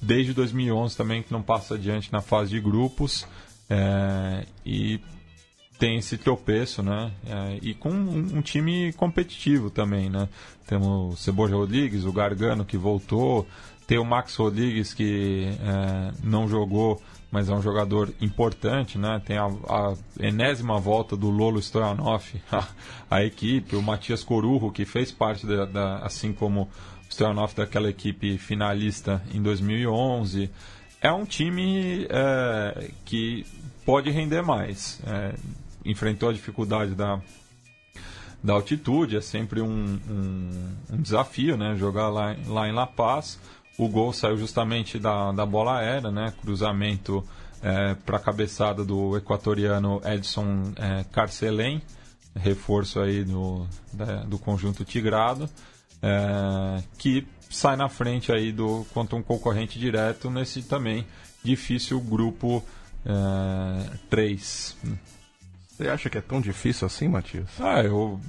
[0.00, 3.26] desde 2011 também que não passa adiante na fase de grupos.
[3.68, 5.00] É, e
[5.78, 7.10] tem esse tropeço, né?
[7.26, 10.28] É, e com um, um, time competitivo também, né?
[10.66, 13.46] Temos o Ceboja Rodrigues, o Gargano que voltou,
[13.86, 19.20] tem o Max Rodrigues que é, não jogou, mas é um jogador importante, né?
[19.24, 22.24] Tem a, a enésima volta do Lolo Stoyanov
[23.10, 26.68] a, equipe, o Matias Corujo que fez parte da, da assim como
[27.10, 30.50] o daquela equipe finalista em 2011.
[31.00, 33.44] É um time é, que
[33.84, 35.00] pode render mais.
[35.06, 35.34] É,
[35.84, 37.20] enfrentou a dificuldade da,
[38.42, 41.76] da altitude, é sempre um, um, um, desafio, né?
[41.76, 43.38] Jogar lá, lá em La Paz.
[43.76, 46.32] O gol saiu justamente da, da bola aérea, né?
[46.40, 47.24] Cruzamento
[47.62, 51.82] é, para a cabeçada do equatoriano Edson é, Carcelém,
[52.36, 55.48] reforço aí do, da, do conjunto Tigrado,
[56.02, 61.06] é, que sai na frente aí do contra um concorrente direto nesse também
[61.42, 62.62] difícil grupo
[63.06, 64.76] é, 3.
[65.76, 67.48] Você acha que é tão difícil assim, Matias?
[67.58, 68.20] Ah, eu,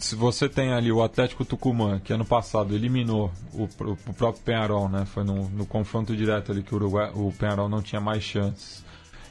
[0.00, 4.88] se você tem ali o Atlético Tucumã, que ano passado eliminou o, o próprio Penharol,
[4.88, 5.04] né?
[5.04, 8.82] Foi no, no, confronto direto ali que o, Uruguai, o Penharol não tinha mais chances.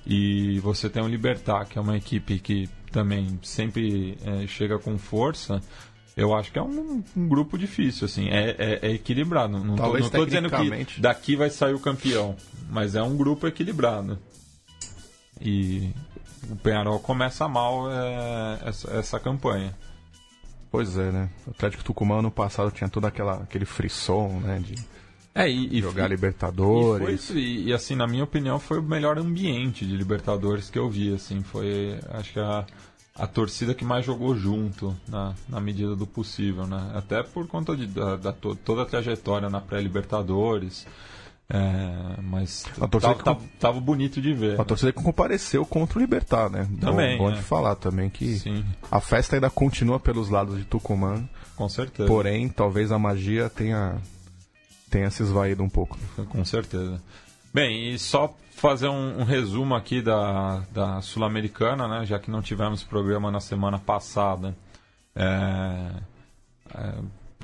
[0.05, 4.95] E você tem o Libertar, que é uma equipe que também sempre é, chega com
[4.99, 5.59] força.
[6.15, 9.57] Eu acho que é um, um grupo difícil, assim, é, é, é equilibrado.
[9.57, 10.49] Não Talvez tô, não tô dizendo
[10.85, 12.35] que daqui vai sair o campeão,
[12.69, 14.19] mas é um grupo equilibrado.
[15.41, 15.89] E
[16.49, 19.75] o Penharol começa mal é, essa, essa campanha.
[20.71, 21.29] Pois é, né?
[21.45, 24.59] O Atlético Tucumã no passado tinha todo aquela, aquele frisson, né?
[24.59, 24.75] De
[25.35, 27.29] é, e, jogar e, Libertadores.
[27.29, 30.77] E, foi, e, e, assim, na minha opinião, foi o melhor ambiente de Libertadores que
[30.77, 31.41] eu vi, assim.
[31.41, 32.65] Foi, acho que a,
[33.15, 36.91] a torcida que mais jogou junto, na, na medida do possível, né?
[36.93, 40.85] Até por conta de, da, da toda a trajetória na pré-Libertadores.
[41.49, 43.47] É, mas a torcida tava, que...
[43.59, 44.59] tava, bonito de ver.
[44.59, 46.67] A torcida que compareceu contra o Libertar, né?
[46.79, 47.17] Também.
[47.17, 47.35] Bom, bom é.
[47.35, 48.65] de falar também que Sim.
[48.89, 51.23] a festa ainda continua pelos lados de Tucumã.
[51.55, 52.07] Com certeza.
[52.07, 53.97] Porém, talvez a magia tenha,
[54.89, 55.97] tenha se esvaído um pouco.
[56.29, 57.01] Com certeza.
[57.53, 62.05] Bem, e só fazer um, um resumo aqui da, da Sul-Americana, né?
[62.05, 64.55] Já que não tivemos programa na semana passada.
[65.15, 65.91] É,
[66.73, 66.93] é,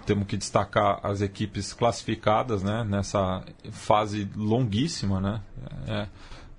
[0.10, 5.41] temos que destacar as equipes classificadas né, nessa fase longuíssima, né?
[5.88, 6.07] É,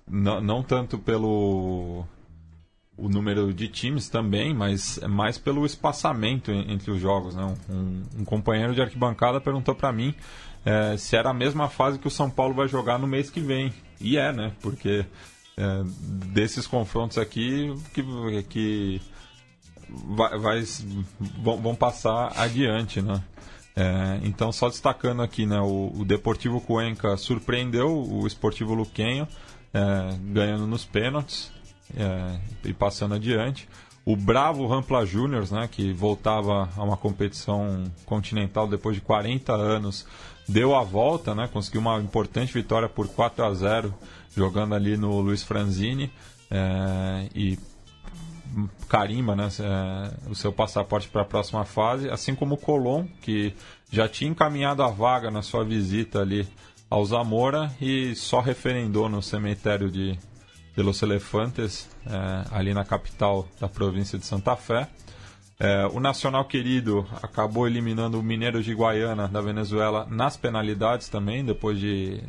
[0.08, 2.04] não, não tanto pelo
[2.96, 7.34] o número de times também, mas mais pelo espaçamento entre os jogos.
[7.34, 7.56] Né?
[7.68, 10.14] Um, um companheiro de arquibancada perguntou para mim
[10.64, 13.40] é, se era a mesma fase que o São Paulo vai jogar no mês que
[13.40, 13.72] vem.
[14.00, 14.52] E é, né?
[14.60, 15.04] Porque
[15.56, 15.82] é,
[16.32, 18.04] desses confrontos aqui que,
[18.44, 19.02] que
[19.92, 20.64] vai, vai,
[21.42, 23.22] vão, vão passar adiante, né?
[23.76, 29.26] É, então, só destacando aqui, né, o, o Deportivo Cuenca surpreendeu o Esportivo Luquenho,
[29.72, 31.50] é, ganhando nos pênaltis
[31.96, 33.68] é, e passando adiante.
[34.04, 40.06] O Bravo Rampla Juniors, né, que voltava a uma competição continental depois de 40 anos,
[40.48, 43.94] deu a volta, né, conseguiu uma importante vitória por 4 a 0
[44.34, 46.10] jogando ali no Luiz Franzini
[46.50, 47.58] é, e
[48.88, 49.48] carimba né,
[50.28, 53.54] o seu passaporte para a próxima fase, assim como o Colom, que
[53.90, 56.48] já tinha encaminhado a vaga na sua visita ali
[56.88, 60.18] ao Zamora e só referendou no cemitério de,
[60.76, 64.88] de Los Elefantes, é, ali na capital da província de Santa Fé.
[65.58, 71.44] É, o Nacional Querido acabou eliminando o Mineiro de Guaiana da Venezuela nas penalidades também,
[71.44, 72.20] depois de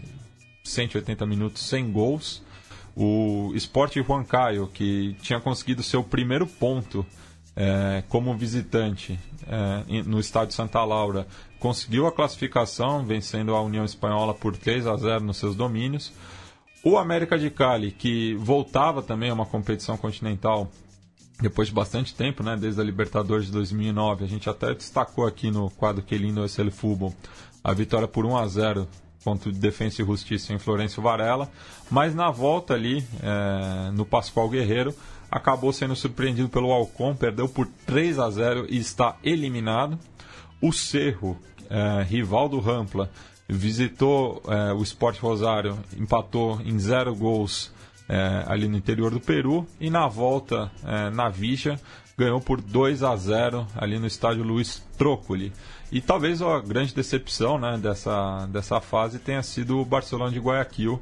[0.63, 2.43] 180 minutos sem gols
[2.95, 7.05] o Sport Huancayo, que tinha conseguido seu primeiro ponto
[7.55, 11.27] é, como visitante é, no estádio Santa Laura,
[11.59, 16.11] conseguiu a classificação, vencendo a União Espanhola por 3 a 0 nos seus domínios.
[16.83, 20.71] O América de Cali, que voltava também a uma competição continental
[21.41, 25.49] depois de bastante tempo, né, desde a Libertadores de 2009, a gente até destacou aqui
[25.49, 27.13] no quadro Que Lindo o Futebol.
[27.63, 28.87] A vitória por 1 a 0
[29.23, 31.49] contra o Defensa e Justiça em Florencio Varela,
[31.89, 34.95] mas na volta ali, é, no Pascoal Guerreiro,
[35.29, 39.97] acabou sendo surpreendido pelo Alcon, perdeu por 3 a 0 e está eliminado.
[40.61, 41.37] O Cerro,
[41.69, 43.09] é, rival do Rampla,
[43.47, 47.71] visitou é, o Sport Rosário, empatou em zero gols
[48.07, 51.79] é, ali no interior do Peru e na volta é, na Vicha
[52.17, 55.51] ganhou por 2 a 0 ali no estádio Luiz Trócoli.
[55.91, 61.01] E talvez a grande decepção né, dessa, dessa fase tenha sido o Barcelona de Guayaquil,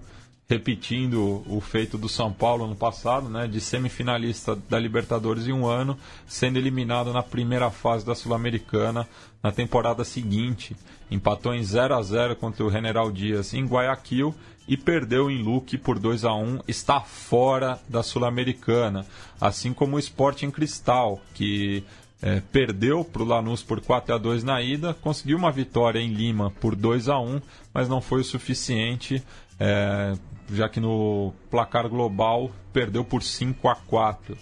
[0.49, 5.67] repetindo o feito do São Paulo no passado, né, de semifinalista da Libertadores em um
[5.67, 9.07] ano, sendo eliminado na primeira fase da Sul-Americana
[9.43, 10.75] na temporada seguinte.
[11.11, 14.33] Empatou em 0 a 0 contra o General Dias em Guayaquil
[14.67, 19.05] e perdeu em Luque por 2 a 1 está fora da Sul-Americana.
[19.39, 21.83] Assim como o Sporting Cristal, que
[22.21, 26.13] é, perdeu para o Lanús por 4 a 2 na ida, conseguiu uma vitória em
[26.13, 27.41] Lima por 2 a 1
[27.73, 29.23] mas não foi o suficiente,
[29.59, 30.13] é,
[30.51, 34.37] já que no placar global perdeu por 5 a 4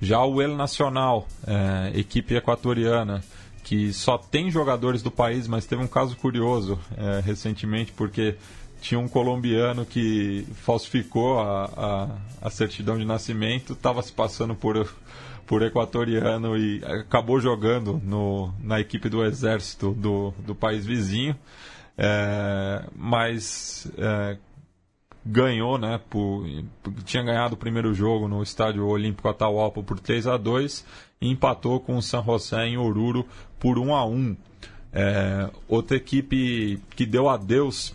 [0.00, 3.22] Já o El Nacional, é, equipe equatoriana,
[3.62, 8.36] que só tem jogadores do país, mas teve um caso curioso é, recentemente, porque
[8.80, 11.64] tinha um colombiano que falsificou a,
[12.40, 14.88] a, a certidão de nascimento, estava se passando por
[15.50, 21.36] por equatoriano e acabou jogando no, na equipe do exército do, do país vizinho,
[21.98, 24.38] é, mas é,
[25.26, 26.00] ganhou, né?
[26.08, 26.46] Por,
[27.04, 30.86] tinha ganhado o primeiro jogo no estádio Olímpico Atahualpa por 3 a 2
[31.20, 33.26] e empatou com o San José em Oruro
[33.58, 34.36] por 1 a 1
[34.92, 37.92] é, Outra equipe que deu adeus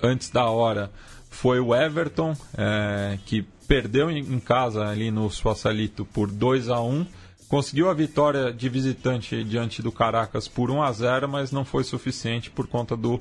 [0.00, 0.88] antes da hora
[1.28, 7.06] foi o Everton, é, que perdeu em casa ali no Suaçalito por 2 a 1
[7.48, 11.84] conseguiu a vitória de visitante diante do Caracas por 1 a 0 mas não foi
[11.84, 13.20] suficiente por conta do,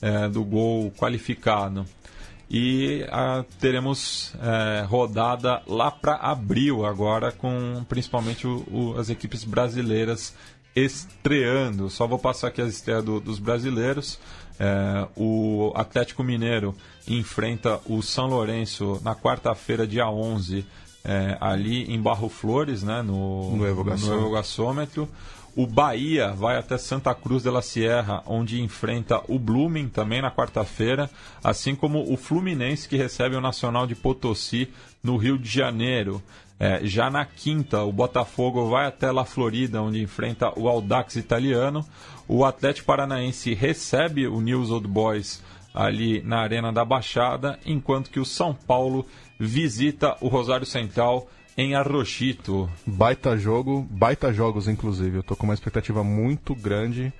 [0.00, 1.84] é, do gol qualificado.
[2.50, 9.44] E a, teremos é, rodada lá para abril agora, com principalmente o, o, as equipes
[9.44, 10.34] brasileiras
[10.74, 11.90] estreando.
[11.90, 14.18] Só vou passar aqui as estreias do, dos brasileiros.
[14.62, 16.74] É, o Atlético Mineiro
[17.08, 20.66] enfrenta o São Lourenço na quarta-feira, dia 11,
[21.02, 25.08] é, ali em Barro Flores, né, no, no, Evogaçômetro.
[25.56, 30.30] O Bahia vai até Santa Cruz de la Sierra, onde enfrenta o Blooming também na
[30.30, 31.10] quarta-feira,
[31.42, 34.68] assim como o Fluminense, que recebe o Nacional de Potosí
[35.02, 36.22] no Rio de Janeiro.
[36.62, 41.82] É, já na quinta, o Botafogo vai até La Florida, onde enfrenta o Audax italiano.
[42.28, 45.42] O Atlético Paranaense recebe o News Old Boys
[45.72, 49.06] ali na Arena da Baixada, enquanto que o São Paulo
[49.38, 52.68] visita o Rosário Central em Arrochito.
[52.86, 55.16] Baita jogo, baita jogos inclusive.
[55.16, 57.10] Eu tô com uma expectativa muito grande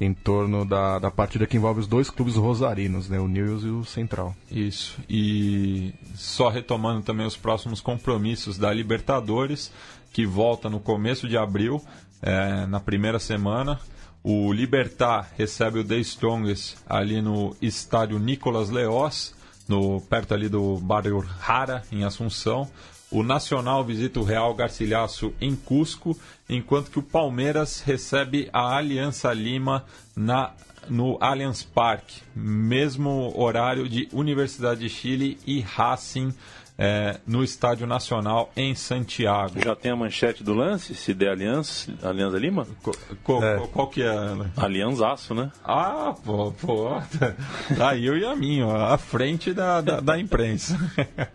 [0.00, 3.68] em torno da, da partida que envolve os dois clubes rosarinos, né, o News e
[3.68, 4.34] o Central.
[4.50, 4.98] Isso.
[5.08, 9.72] E só retomando também os próximos compromissos da Libertadores,
[10.12, 11.82] que volta no começo de abril,
[12.22, 13.78] é, na primeira semana.
[14.22, 19.34] O Libertar recebe o The Strongest ali no estádio Nicolas Leós,
[19.68, 22.68] no, perto ali do bairro Rara, em Assunção.
[23.10, 29.32] O Nacional visita o Real Garcilhaço em Cusco, enquanto que o Palmeiras recebe a Aliança
[29.32, 30.52] Lima na,
[30.90, 36.34] no Allianz Parque, mesmo horário de Universidade de Chile e Racing
[36.78, 39.60] é, no Estádio Nacional em Santiago.
[39.60, 42.66] Já tem a manchete do lance, se der Aliança, Aliança Lima?
[42.82, 43.58] Co, co, é.
[43.72, 44.12] Qual que é?
[44.56, 45.50] Aliançaço, né?
[45.64, 46.88] Ah, pô, pô.
[47.76, 50.78] Tá eu e a minha, ó, à frente da, da, da imprensa.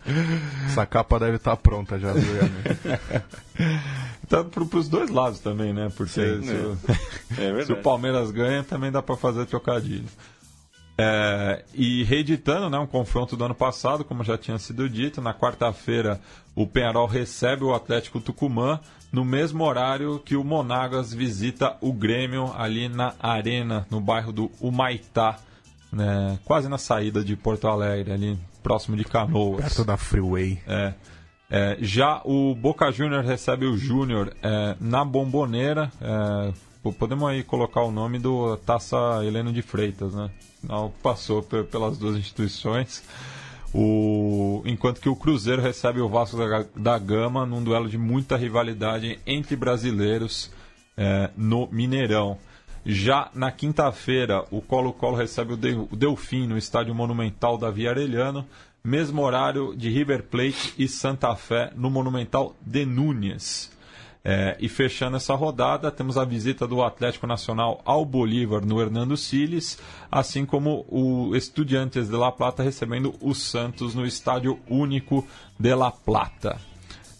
[0.66, 2.98] Essa capa deve estar tá pronta já, viu,
[4.28, 5.90] Tá para os dois lados também, né?
[5.94, 7.50] Porque Sim, se, é.
[7.60, 10.08] É se, o Palmeiras ganha, também dá para fazer trocadilho.
[10.96, 15.34] É, e reeditando né, um confronto do ano passado, como já tinha sido dito, na
[15.34, 16.20] quarta-feira
[16.54, 18.78] o Penharol recebe o Atlético Tucumã
[19.12, 24.50] no mesmo horário que o Monagas visita o Grêmio ali na Arena, no bairro do
[24.60, 25.38] Humaitá,
[25.92, 29.62] né, quase na saída de Porto Alegre, ali próximo de Canoas.
[29.62, 30.60] Perto da Freeway.
[30.66, 30.94] É.
[31.50, 35.92] É, já o Boca Júnior recebe o Júnior é, na Bomboneira.
[36.92, 40.30] Podemos aí colocar o nome do Taça Heleno de Freitas, né?
[40.62, 43.02] Não passou pelas duas instituições.
[43.72, 46.36] O, enquanto que o Cruzeiro recebe o Vasco
[46.76, 50.50] da, Gama num duelo de muita rivalidade entre brasileiros
[50.96, 52.38] é, no Mineirão.
[52.86, 57.90] Já na quinta-feira, o Colo-Colo recebe o, de, o Delfim no Estádio Monumental da Via
[57.90, 58.46] Arellano,
[58.84, 63.73] mesmo horário de River Plate e Santa Fé no Monumental de Núñez.
[64.26, 69.18] É, e fechando essa rodada, temos a visita do Atlético Nacional ao Bolívar no Hernando
[69.18, 69.78] Siles,
[70.10, 75.26] assim como o Estudiantes de La Plata recebendo o Santos no Estádio Único
[75.60, 76.58] de La Plata.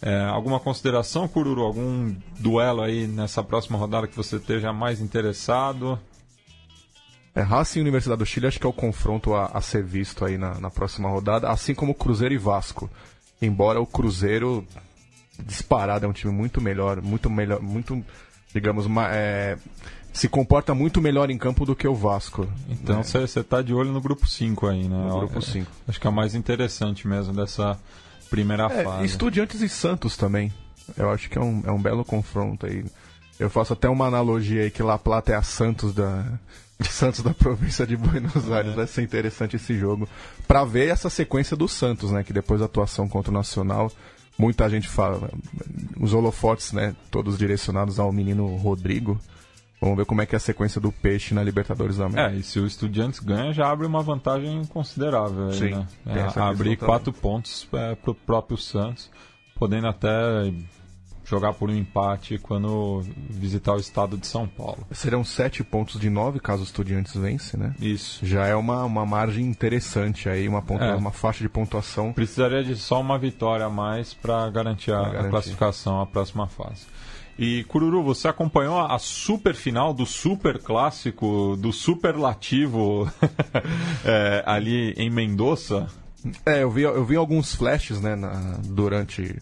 [0.00, 1.62] É, alguma consideração, Cururu?
[1.62, 6.00] Algum duelo aí nessa próxima rodada que você esteja mais interessado?
[7.34, 10.24] É, Racing e Universidade do Chile acho que é o confronto a, a ser visto
[10.24, 12.88] aí na, na próxima rodada, assim como Cruzeiro e Vasco.
[13.42, 14.66] Embora o Cruzeiro
[15.43, 18.05] disparado, é um time muito melhor, muito melhor, muito,
[18.55, 19.57] digamos, é,
[20.12, 22.49] se comporta muito melhor em campo do que o Vasco.
[22.68, 23.24] Então você né?
[23.24, 24.97] está de olho no grupo 5 aí, né?
[24.97, 25.66] No grupo 5.
[25.66, 27.78] É, acho que é o mais interessante mesmo dessa
[28.30, 29.07] primeira é, fase.
[29.07, 30.53] Estudiantes e Santos também.
[30.97, 32.85] Eu acho que é um, é um belo confronto aí.
[33.41, 36.24] Eu faço até uma analogia aí que La Plata é a Santos da,
[36.78, 38.72] de Santos da província de Buenos Aires.
[38.72, 38.76] É.
[38.76, 40.09] Vai ser interessante esse jogo.
[40.47, 42.22] para ver essa sequência do Santos, né?
[42.22, 43.91] Que depois da atuação contra o Nacional
[44.39, 45.30] muita gente fala,
[46.01, 49.18] os holofotes, né, todos direcionados ao menino Rodrigo.
[49.80, 52.35] Vamos ver como é que é a sequência do Peixe na Libertadores da América.
[52.35, 55.49] É, e se o Estudiantes ganha, já abre uma vantagem considerável.
[55.49, 55.87] Aí, Sim, né?
[56.07, 59.11] é, abrir quatro pontos é, para o próprio Santos,
[59.55, 60.09] podendo até
[61.25, 64.87] jogar por um empate quando visitar o estado de São Paulo.
[64.91, 67.75] Serão sete pontos de nove caso o Estudiantes vence, né?
[67.81, 68.25] Isso.
[68.25, 70.95] Já é uma, uma margem interessante aí, uma, pontua, é.
[70.95, 72.12] uma faixa de pontuação.
[72.12, 76.87] Precisaria de só uma vitória a mais para garantir, garantir a classificação à próxima fase.
[77.37, 83.11] E Cururu, você acompanhou a super final do super clássico, do superlativo
[84.05, 85.89] é, ali em Mendoza?
[86.47, 89.37] É, eu vi, eu vi alguns flashes né, na, durante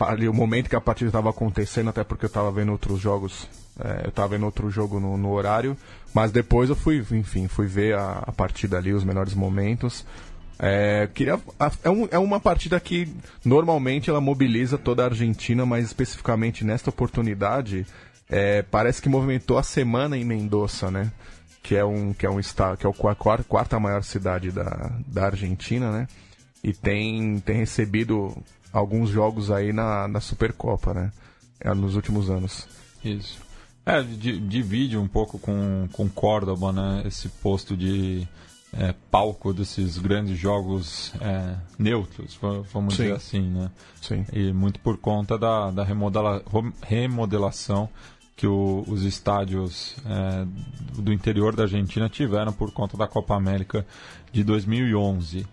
[0.00, 3.48] ali, o momento que a partida estava acontecendo, até porque eu estava vendo outros jogos,
[3.82, 5.76] é, eu estava vendo outro jogo no, no, horário,
[6.12, 10.04] mas depois eu fui, enfim, fui ver a, a partida ali, os melhores momentos.
[10.58, 11.40] É, queria,
[11.82, 13.08] é, um, é, uma partida que
[13.42, 17.86] normalmente ela mobiliza toda a Argentina, mas especificamente nesta oportunidade
[18.28, 21.10] é, parece que movimentou a semana em Mendoza, né?
[21.62, 24.92] Que é um que é um estado que é a quarta, quarta maior cidade da,
[25.06, 26.06] da Argentina, né?
[26.62, 28.36] E tem, tem recebido
[28.72, 31.12] alguns jogos aí na, na Supercopa, né?
[31.60, 32.66] É, nos últimos anos.
[33.04, 33.38] Isso.
[33.84, 37.02] É, divide um pouco com, com Córdoba, né?
[37.06, 38.26] Esse posto de
[38.72, 42.38] é, palco desses grandes jogos é, neutros,
[42.72, 43.02] vamos Sim.
[43.02, 43.70] dizer assim, né?
[44.00, 44.24] Sim.
[44.32, 46.42] E muito por conta da, da remodela,
[46.82, 47.88] remodelação
[48.36, 50.46] que o, os estádios é,
[51.00, 53.84] do interior da Argentina tiveram por conta da Copa América
[54.32, 55.46] de 2011.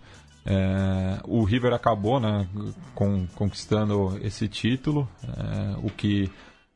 [0.50, 2.48] É, o River acabou né,
[2.94, 6.30] com, conquistando esse título, é, o que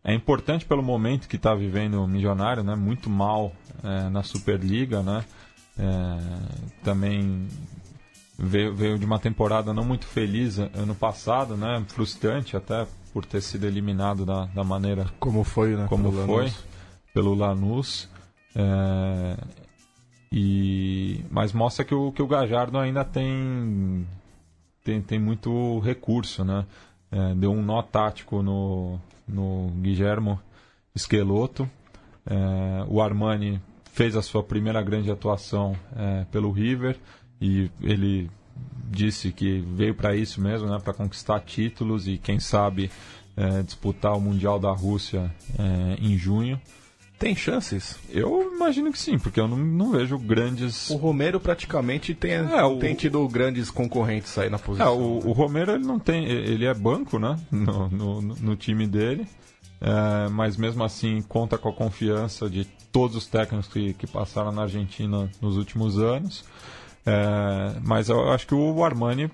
[0.04, 3.50] é importante pelo momento que está vivendo o Milionário, né, muito mal
[3.82, 5.24] é, na Superliga, né,
[5.78, 7.48] é, também
[8.38, 11.82] veio, veio, de uma temporada não muito feliz ano passado, né?
[11.88, 15.86] Frustrante até por ter sido eliminado da, da maneira como foi, né?
[15.88, 16.64] Como pelo foi Lanús.
[17.14, 18.08] pelo Lanús.
[20.32, 24.06] E mas mostra que o que o Gajardo ainda tem
[24.82, 26.64] tem, tem muito recurso, né?
[27.10, 30.40] É, deu um nó tático no no Guillermo
[30.94, 31.68] Esqueloto.
[32.24, 33.60] É, o Armani
[33.92, 36.96] fez a sua primeira grande atuação é, pelo River
[37.40, 38.30] e ele
[38.90, 42.90] disse que veio para isso mesmo, né, para conquistar títulos e quem sabe
[43.36, 46.60] é, disputar o Mundial da Rússia é, em junho.
[47.22, 47.96] Tem chances?
[48.10, 50.90] Eu imagino que sim, porque eu não, não vejo grandes.
[50.90, 52.80] O Romero praticamente tem, é, o...
[52.80, 54.88] tem tido grandes concorrentes aí na posição.
[54.88, 56.24] É, o, o, Romero ele não tem.
[56.24, 57.38] Ele é banco, né?
[57.48, 59.24] No, no, no time dele.
[59.80, 64.50] É, mas mesmo assim conta com a confiança de todos os técnicos que, que passaram
[64.50, 66.44] na Argentina nos últimos anos.
[67.06, 69.30] É, mas eu acho que o Armani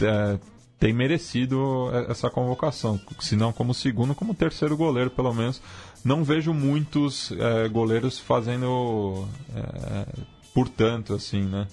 [0.00, 0.36] é,
[0.82, 5.62] tem merecido essa convocação, se não como segundo, como terceiro goleiro, pelo menos.
[6.04, 9.24] Não vejo muitos é, goleiros fazendo
[9.54, 10.06] é,
[10.52, 11.68] portanto, assim, né?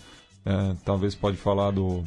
[0.45, 2.03] É, talvez pode falar do,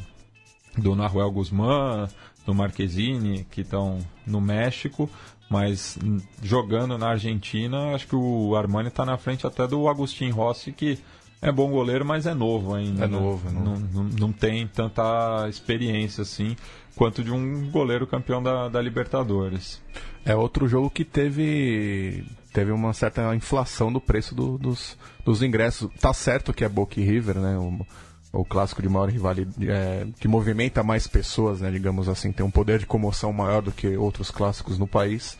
[0.77, 2.07] do Nahuel Guzmán,
[2.45, 5.09] do Marquezine, que estão no México,
[5.49, 5.99] mas
[6.41, 10.97] jogando na Argentina, acho que o Armani está na frente até do Agustin Rossi, que
[11.43, 13.05] é bom goleiro, mas é novo ainda.
[13.05, 13.19] É né?
[13.19, 13.79] novo, é novo.
[13.93, 16.55] Não, não, não, tem tanta experiência assim
[16.95, 19.81] quanto de um goleiro campeão da, da Libertadores.
[20.25, 22.23] É outro jogo que teve
[22.53, 25.89] teve uma certa inflação do preço do, dos, dos ingressos.
[25.99, 27.57] Tá certo que é Boca e River, né?
[27.57, 27.85] O,
[28.33, 32.49] o clássico de maior rivalidade, é, que movimenta mais pessoas, né, digamos assim, tem um
[32.49, 35.37] poder de comoção maior do que outros clássicos no país,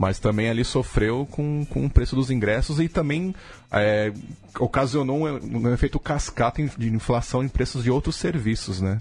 [0.00, 3.34] mas também ali sofreu com, com o preço dos ingressos e também
[3.70, 4.10] é,
[4.58, 8.98] ocasionou um, um, efeito cascata de inflação em preços de outros serviços, né?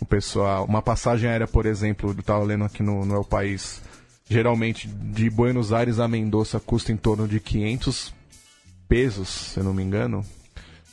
[0.00, 3.82] O pessoal, uma passagem aérea, por exemplo, eu estava lendo aqui no, no El País,
[4.26, 8.14] geralmente de Buenos Aires a Mendoza custa em torno de 500
[8.88, 10.24] pesos, se eu não me engano,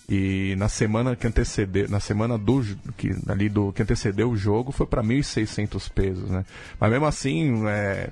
[0.10, 2.62] e na semana que antecedeu, na semana do
[2.96, 6.46] que ali do que antecedeu o jogo foi para 1.600 pesos, né?
[6.80, 8.10] Mas mesmo assim, é,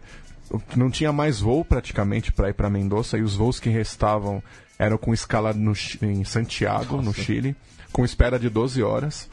[0.75, 4.41] não tinha mais voo praticamente para ir para Mendoza e os voos que restavam
[4.77, 7.05] eram com escala no, em Santiago, Nossa.
[7.05, 7.55] no Chile,
[7.91, 9.29] com espera de 12 horas.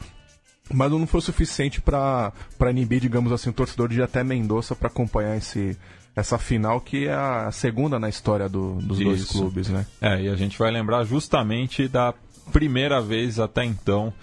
[0.73, 2.33] Mas não foi suficiente para
[2.69, 5.77] inibir, digamos assim, o torcedor de ir até Mendoza para acompanhar esse,
[6.15, 9.07] essa final que é a segunda na história do, dos Isso.
[9.07, 9.85] dois clubes, né?
[9.99, 12.13] É, e a gente vai lembrar justamente da
[12.51, 14.13] primeira vez até então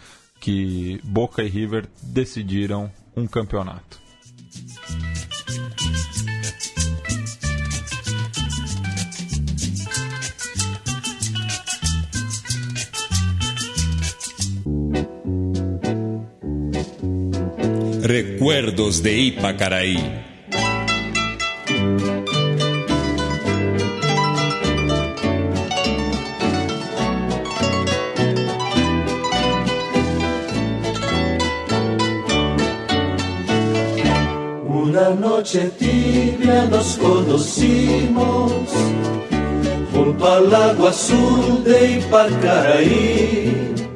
[0.41, 4.01] que Boca e River decidiram um campeonato.
[18.03, 20.29] Recuerdos de Ipacaraí.
[35.39, 38.53] noche tibia nos conocimos
[39.93, 43.88] junto al agua azul de Ipacaraí.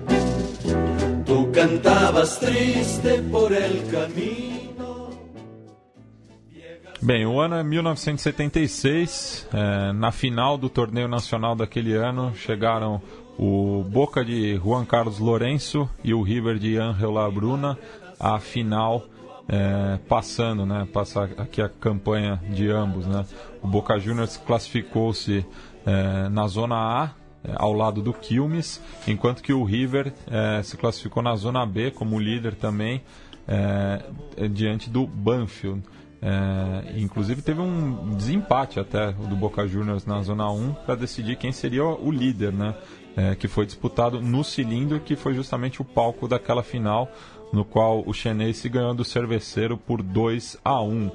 [1.63, 5.11] Cantabas triste por el camino.
[7.01, 9.49] Bem, o ano é 1976.
[9.53, 13.01] É, na final do torneio nacional daquele ano chegaram
[13.39, 17.79] o Boca de Juan Carlos Lourenço e o River de Angel Labruna
[18.19, 19.05] à final
[19.49, 20.89] é, passando, né?
[20.93, 23.25] Passar aqui a campanha de ambos, né?
[23.63, 25.47] O Boca Juniors classificou-se
[25.87, 27.22] é, na zona A
[27.55, 32.19] ao lado do Quilmes, enquanto que o River é, se classificou na Zona B como
[32.19, 33.03] líder também,
[33.49, 35.83] é diante do Banfield.
[36.25, 41.51] É, inclusive teve um desempate até do Boca Juniors na Zona 1 para decidir quem
[41.51, 42.77] seria o líder, né?
[43.17, 47.11] É, que foi disputado no cilindro, que foi justamente o palco daquela final,
[47.53, 51.11] no qual o Chenense ganhou do Cerveceiro por 2 a 1.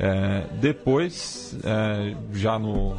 [0.00, 1.56] É, depois,
[2.32, 2.96] já no,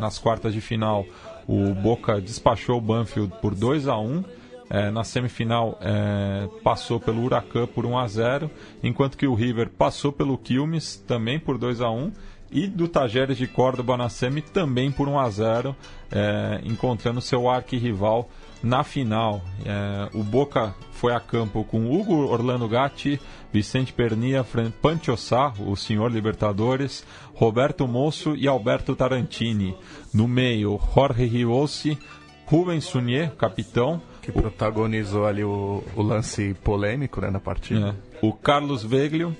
[0.00, 1.06] nas quartas de final,
[1.46, 4.24] o Boca despachou o Banfield por 2 a 1
[4.70, 8.50] é, na semifinal é, passou pelo Huracan por 1 a 0
[8.82, 12.12] enquanto que o River passou pelo Quilmes também por 2 a 1
[12.50, 15.76] e do Tajeres de Córdoba na semi também por 1 a 0
[16.10, 18.30] é, encontrando seu arquirrival
[18.64, 19.42] na final.
[19.64, 23.20] É, o Boca foi a campo com Hugo Orlando Gatti,
[23.52, 24.44] Vicente Pernia,
[24.80, 27.04] Pancho Sá, o senhor Libertadores,
[27.34, 29.76] Roberto Moço e Alberto Tarantini.
[30.12, 31.98] No meio, Jorge Riossi,
[32.46, 37.94] Rubens Sunier, capitão, que protagonizou ali o, o lance polêmico né, na partida.
[38.20, 38.26] É.
[38.26, 39.36] O Carlos Veglio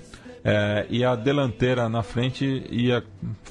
[0.47, 3.03] é, e a delantera na frente ia,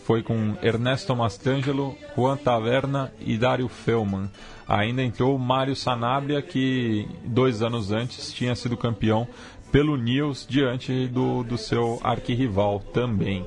[0.05, 4.31] foi com Ernesto Mastangelo, Juan Taverna e Dário Felman.
[4.69, 9.27] Ainda entrou Mário Sanabria, que dois anos antes tinha sido campeão
[9.73, 13.45] pelo Nils diante do, do seu arquirrival também.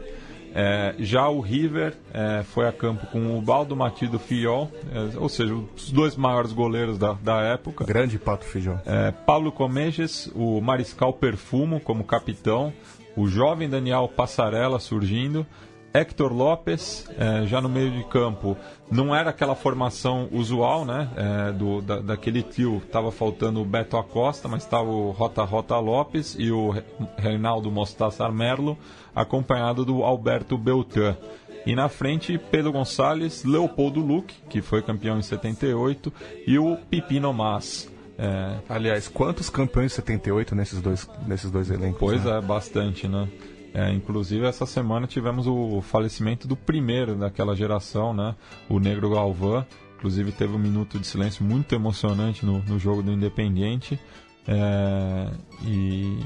[0.53, 5.29] É, já o River é, foi a campo com o Baldo Matido Fiol, é, ou
[5.29, 7.85] seja, os dois maiores goleiros da, da época.
[7.85, 8.79] Grande Pato Fiol.
[8.85, 12.73] É, Paulo Comeges, o Mariscal Perfumo como capitão,
[13.17, 15.45] o jovem Daniel Passarella surgindo,
[15.93, 18.55] Hector Lopes, é, já no meio de campo,
[18.91, 21.09] não era aquela formação usual, né?
[21.15, 25.77] É, do, da, daquele trio, estava faltando o Beto Acosta, mas estava o Rota Rota
[25.79, 26.75] Lopes e o
[27.17, 28.77] Reinaldo Mostaçar Merlo,
[29.15, 31.17] acompanhado do Alberto Beltrán.
[31.65, 36.13] E na frente, Pedro Gonçalves, Leopoldo Luque, que foi campeão em 78,
[36.45, 37.91] e o Pipino Mas.
[38.17, 38.57] É...
[38.67, 41.99] Aliás, quantos campeões em 78 nesses dois, nesses dois elencos?
[41.99, 42.37] Pois né?
[42.37, 43.27] é, bastante, né?
[43.73, 48.35] É, inclusive, essa semana tivemos o falecimento do primeiro daquela geração, né?
[48.67, 49.65] O Negro Galvão.
[49.97, 53.99] Inclusive, teve um minuto de silêncio muito emocionante no, no jogo do Independiente.
[54.47, 55.29] É,
[55.63, 56.19] e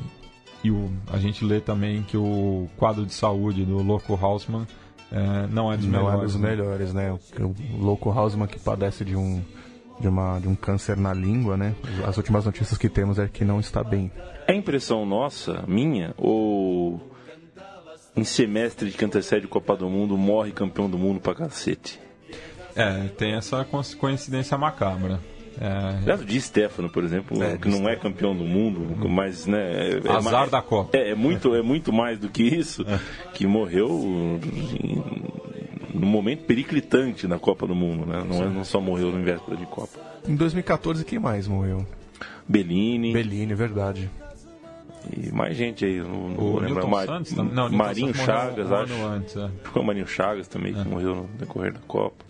[0.64, 4.68] e o, a gente lê também que o quadro de saúde do Loco Hausmann
[5.12, 6.14] é, não é dos não melhores.
[6.14, 6.50] Não é dos né?
[6.50, 7.12] melhores, né?
[7.40, 7.44] O,
[7.76, 9.42] o Loco Hausmann que padece de um,
[10.02, 11.76] de, uma, de um câncer na língua, né?
[12.06, 14.12] As últimas notícias que temos é que não está bem.
[14.48, 17.00] É impressão nossa, minha, ou
[18.16, 22.00] em semestre de que antecede Copa do Mundo, morre campeão do mundo pra cacete.
[22.76, 23.66] É, tem essa
[23.98, 25.20] coincidência macabra.
[25.60, 26.06] É...
[26.06, 29.10] Caso de Stefano, por exemplo, é, que não é campeão do mundo, uhum.
[29.10, 30.98] mas né, é, azar mais, da Copa.
[30.98, 33.00] É, é, muito, é muito mais do que isso, é.
[33.34, 35.02] que morreu em,
[35.94, 38.24] num momento periclitante na Copa do Mundo, né?
[38.28, 40.00] Não, é, não só morreu no véspera de Copa.
[40.28, 41.86] Em 2014 quem mais morreu?
[42.48, 43.14] Bellini.
[43.14, 44.10] Bellini, verdade.
[45.16, 46.00] E mais gente aí.
[46.00, 47.06] Não, o lembro, Mar...
[47.08, 48.94] Santos, não, Marinho Chagas, acho.
[49.04, 49.50] Antes, é.
[49.64, 50.84] Ficou Marinho Chagas também, que é.
[50.84, 52.24] morreu no decorrer da Copa.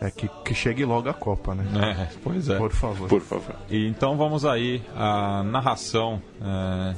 [0.00, 1.64] É que, que chegue logo a Copa, né?
[2.00, 2.56] É, pois é.
[2.56, 3.06] Por favor.
[3.06, 3.54] Por favor.
[3.68, 6.94] E então vamos aí a narração é,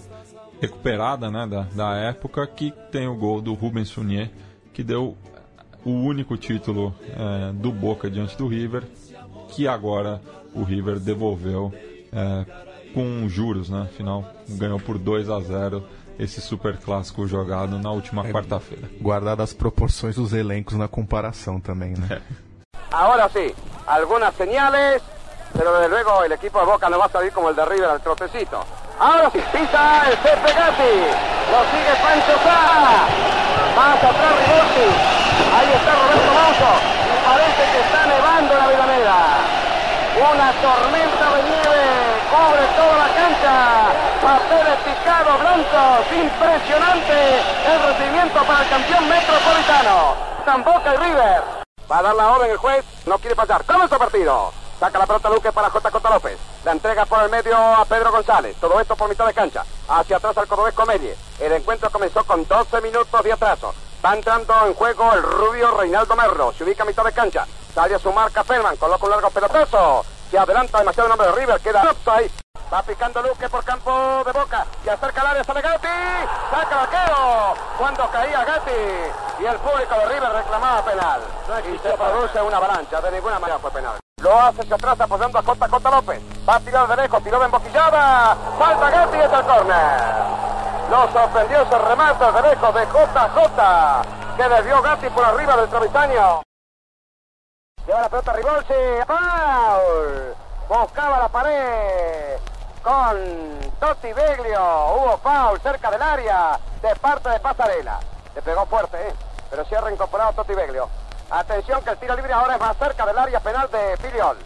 [0.61, 4.31] recuperada né, da, da época que tem o gol do Rubens Sunier,
[4.73, 5.17] que deu
[5.85, 8.85] o único título é, do Boca diante do River,
[9.49, 10.21] que agora
[10.55, 11.73] o River devolveu
[12.13, 12.45] é,
[12.95, 13.83] com juros, né?
[13.83, 15.85] Afinal, ganhou por 2 a 0
[16.19, 18.89] esse super clássico jogado na última é, quarta-feira.
[19.01, 22.07] Guardadas as proporções dos elencos na comparação também, né?
[22.11, 22.21] É.
[22.93, 23.55] Ahora sí,
[23.87, 25.03] algunas señales,
[25.53, 27.89] pero desde luego el equipo de Boca no va a salir como el de River
[27.91, 28.63] al trocecito.
[29.01, 30.95] Ahora sí, pisa el Pepe Gatti,
[31.51, 33.09] lo sigue Pancho Sá,
[33.75, 35.22] más atrás Rigotti,
[35.55, 36.73] ahí está Roberto Mouso,
[37.09, 39.63] y parece que está nevando la Avellaneda.
[40.13, 41.85] Una tormenta de nieve
[42.29, 43.57] cubre toda la cancha,
[44.21, 47.17] papeles picados blancos, impresionante
[47.65, 50.15] el recibimiento para el campeón metropolitano,
[50.45, 51.43] San y River.
[51.91, 53.65] Va a dar la orden el juez, no quiere pasar.
[53.65, 54.53] ¡Comienza partido!
[54.83, 56.39] Saca la pelota Luque para JJ López.
[56.65, 58.57] La entrega por el medio a Pedro González.
[58.61, 59.65] Todo esto por mitad de cancha.
[59.89, 61.17] Hacia atrás al cordobés Comelle.
[61.39, 63.73] El encuentro comenzó con 12 minutos de atraso.
[64.05, 66.53] Va entrando en juego el rubio Reinaldo Merlo.
[66.53, 67.47] Se ubica a mitad de cancha.
[67.73, 68.77] Sale a su marca Pelman.
[68.77, 70.05] Coloca un largo pelotazo.
[70.31, 71.61] Se adelanta demasiado el nombre de River.
[71.61, 72.33] Queda offside.
[72.73, 75.87] Va picando Luque por campo de Boca y acerca el área, sale Gatti,
[76.51, 78.71] saca vaquero cuando caía Gatti
[79.41, 81.21] y el público de River reclamaba penal.
[81.71, 83.99] Y se produce una avalancha, de ninguna manera fue penal.
[84.23, 86.23] Lo hace hacia atrás apoyando a Cota Cota López.
[86.49, 88.37] Va a tirar de lejos, tiró de emboquillada.
[88.59, 90.42] Falta Gatti y es el córner.
[90.93, 96.43] Lo sorprendió ese remate de lejos de JJ que desvió Gatti por arriba del travisaño.
[97.87, 98.75] Lleva la pelota Ribolsi.
[99.07, 100.35] Foul.
[100.69, 102.39] Buscaba la pared
[102.83, 104.61] con Totti Beglio.
[104.61, 107.99] Hubo foul cerca del área de parte de Pasarela.
[108.35, 109.15] Le pegó fuerte, ¿eh?
[109.49, 110.91] pero se ha reincorporado Totti Beglio.
[111.31, 114.37] Atención que el tiro libre ahora es más cerca del área penal de Filiol.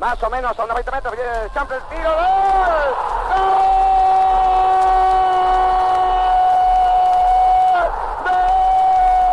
[0.00, 2.10] Más o menos a unos 20 metros viene el champ el tiro.
[2.10, 2.94] ¡Gol!
[3.28, 3.68] ¡Gol!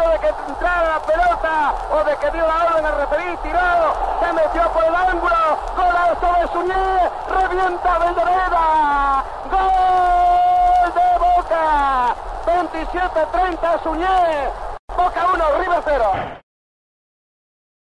[0.08, 4.62] de que entrara pelota o de que dio la orden al referir tirado, se metió
[4.72, 12.14] por el ángulo, golazo de Suñé, revienta Bellaveda, gol de Boca,
[12.46, 14.50] 27-30 Suñé,
[14.96, 16.12] Boca 1, River 0.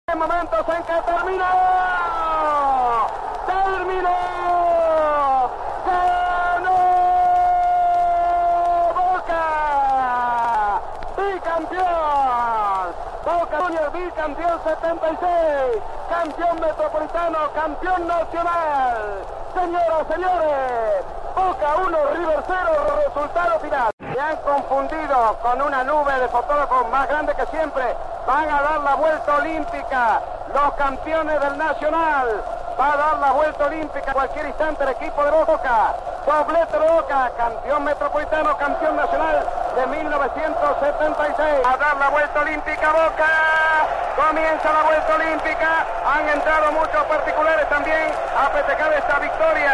[0.08, 1.46] En momentos en que terminó,
[3.48, 4.20] terminó,
[5.86, 6.80] ganó
[8.94, 10.82] Boca,
[11.18, 12.96] bicampeón,
[13.26, 13.58] Boca
[14.24, 18.96] Bicampeón 76, campeón metropolitano, campeón nacional,
[19.54, 21.06] señoras, señores,
[21.36, 23.92] Boca 1, River 0, resultado final.
[24.00, 27.84] Se han confundido con una nube de fotógrafos más grande que siempre.
[28.26, 30.22] Van a dar la vuelta olímpica.
[30.54, 32.44] Los campeones del Nacional.
[32.80, 35.96] Va a dar la vuelta olímpica cualquier instante el equipo de Boca.
[36.26, 39.46] Doblete de Boca, campeón metropolitano, campeón nacional
[39.76, 41.66] de 1976.
[41.66, 44.03] A dar la vuelta olímpica Boca.
[44.16, 45.86] Comienza la vuelta olímpica.
[46.06, 49.74] Han entrado muchos particulares también a festejar esta victoria.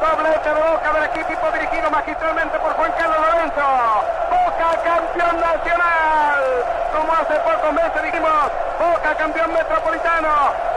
[0.00, 3.62] Doblete de Boca del equipo dirigido magistralmente por Juan Carlos Lorenzo.
[4.28, 6.42] Boca campeón nacional.
[6.96, 10.34] Como hace pocos meses dijimos, Boca campeón metropolitano.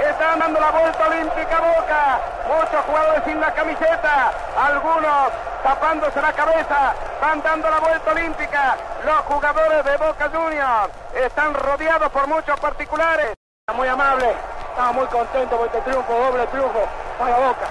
[0.08, 2.20] Están dando la vuelta olímpica Boca.
[2.48, 4.32] Muchos jugadores sin la camiseta.
[4.56, 5.34] Algunos
[5.64, 6.94] tapándose la cabeza.
[7.22, 8.78] Van dando la vuelta olímpica.
[9.06, 13.34] Los jugadores de Boca Juniors están rodeados por muchos particulares.
[13.74, 14.34] Muy amable.
[14.70, 16.88] Estamos muy contentos por este triunfo, doble triunfo
[17.18, 17.68] para Boca.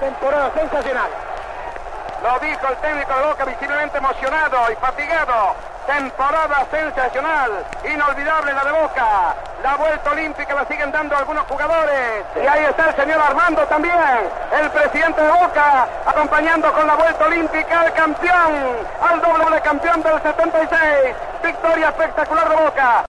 [0.00, 1.10] Temporada sensacional.
[2.22, 5.54] Lo dijo el técnico de Boca visiblemente emocionado y fatigado.
[5.86, 9.34] Temporada sensacional, inolvidable la de Boca.
[9.62, 12.24] La vuelta olímpica la siguen dando algunos jugadores.
[12.34, 13.94] Y ahí está el señor Armando también,
[14.60, 18.52] el presidente de Boca, acompañando con la vuelta olímpica al campeón,
[19.00, 21.16] al doble campeón del 76.
[21.44, 23.04] Victoria espectacular de Boca.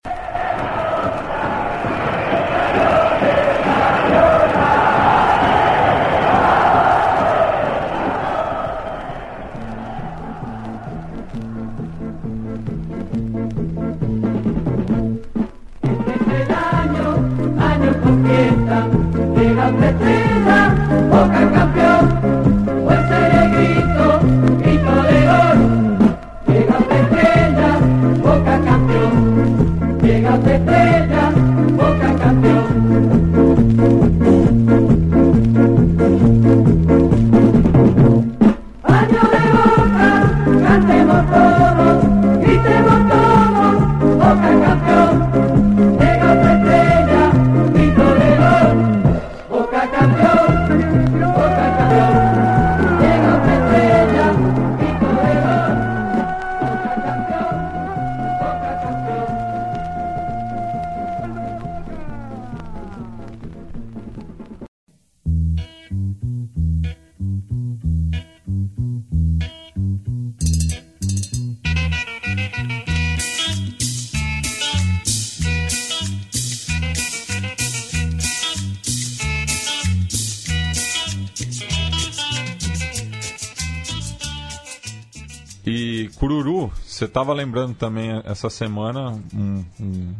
[87.14, 90.16] Estava lembrando também essa semana um, um,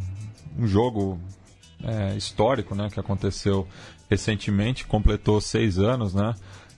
[0.60, 1.18] um jogo
[1.82, 3.66] é, histórico, né, que aconteceu
[4.08, 6.34] recentemente, completou seis anos, né,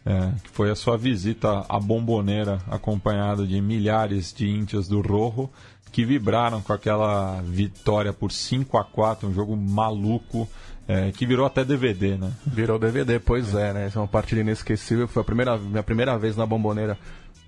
[0.06, 5.50] é, que foi a sua visita à Bomboneira, acompanhado de milhares de índios do Rojo,
[5.92, 10.48] que vibraram com aquela vitória por 5 a 4 um jogo maluco,
[10.88, 12.32] é, que virou até DVD, né?
[12.46, 13.86] Virou DVD, pois é, né?
[13.86, 15.08] Essa é uma partida inesquecível.
[15.08, 16.96] Foi a primeira, minha primeira vez na Bomboneira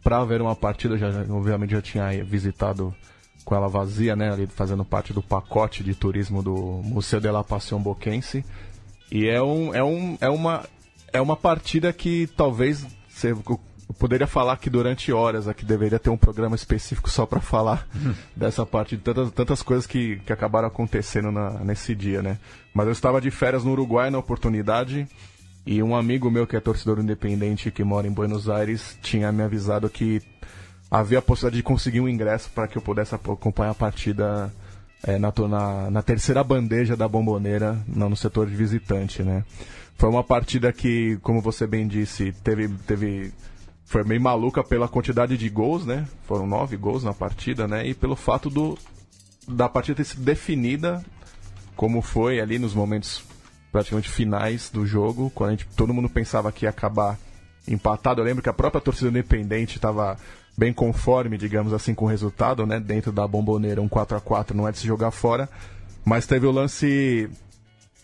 [0.08, 0.96] pra ver uma partida.
[0.96, 2.94] Já, obviamente já tinha visitado
[3.44, 4.32] com ela vazia, né?
[4.32, 8.42] Ali fazendo parte do pacote de turismo do Museu de la Passion Boquense.
[9.12, 10.64] E é, um, é, um, é, uma,
[11.12, 13.60] é uma partida que talvez você Eu
[13.98, 17.86] poderia falar que durante horas aqui deveria ter um programa específico só para falar
[18.34, 22.38] dessa parte de tantas, tantas coisas que, que acabaram acontecendo na, nesse dia, né?
[22.72, 25.06] Mas eu estava de férias no Uruguai na oportunidade
[25.70, 29.42] e um amigo meu que é torcedor independente que mora em Buenos Aires tinha me
[29.42, 30.22] avisado que
[30.90, 34.50] havia a possibilidade de conseguir um ingresso para que eu pudesse acompanhar a partida
[35.02, 39.44] é, na, na, na terceira bandeja da bomboneira no, no setor de visitante, né?
[39.98, 43.30] Foi uma partida que, como você bem disse, teve, teve
[43.84, 46.08] foi meio maluca pela quantidade de gols, né?
[46.22, 47.86] Foram nove gols na partida, né?
[47.86, 48.78] E pelo fato do
[49.46, 51.04] da partida ter sido definida
[51.76, 53.22] como foi ali nos momentos
[53.78, 57.16] praticamente finais do jogo, quando a gente, todo mundo pensava que ia acabar
[57.66, 58.20] empatado.
[58.20, 60.16] Eu lembro que a própria torcida independente estava
[60.56, 62.80] bem conforme, digamos assim, com o resultado, né?
[62.80, 65.48] Dentro da bomboneira, um 4 a 4 não é de se jogar fora.
[66.04, 67.30] Mas teve o lance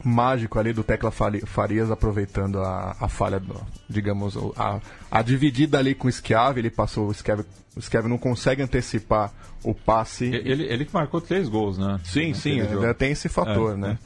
[0.05, 5.79] mágico ali do Tecla Fari- Farias aproveitando a, a falha, do, digamos, a, a dividida
[5.79, 7.45] ali com o Schiavi, ele passou, o Schiavi,
[7.77, 10.27] o Schiavi não consegue antecipar o passe.
[10.27, 11.99] Ele, ele que marcou três gols, né?
[12.05, 13.99] Sim, sim, ainda tem esse fator, É, né?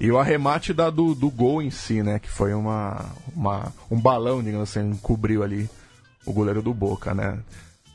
[0.00, 2.18] E o arremate da, do, do gol em si, né?
[2.18, 5.68] Que foi uma, uma, um balão, digamos assim, cobriu ali
[6.26, 7.38] o goleiro do Boca, né?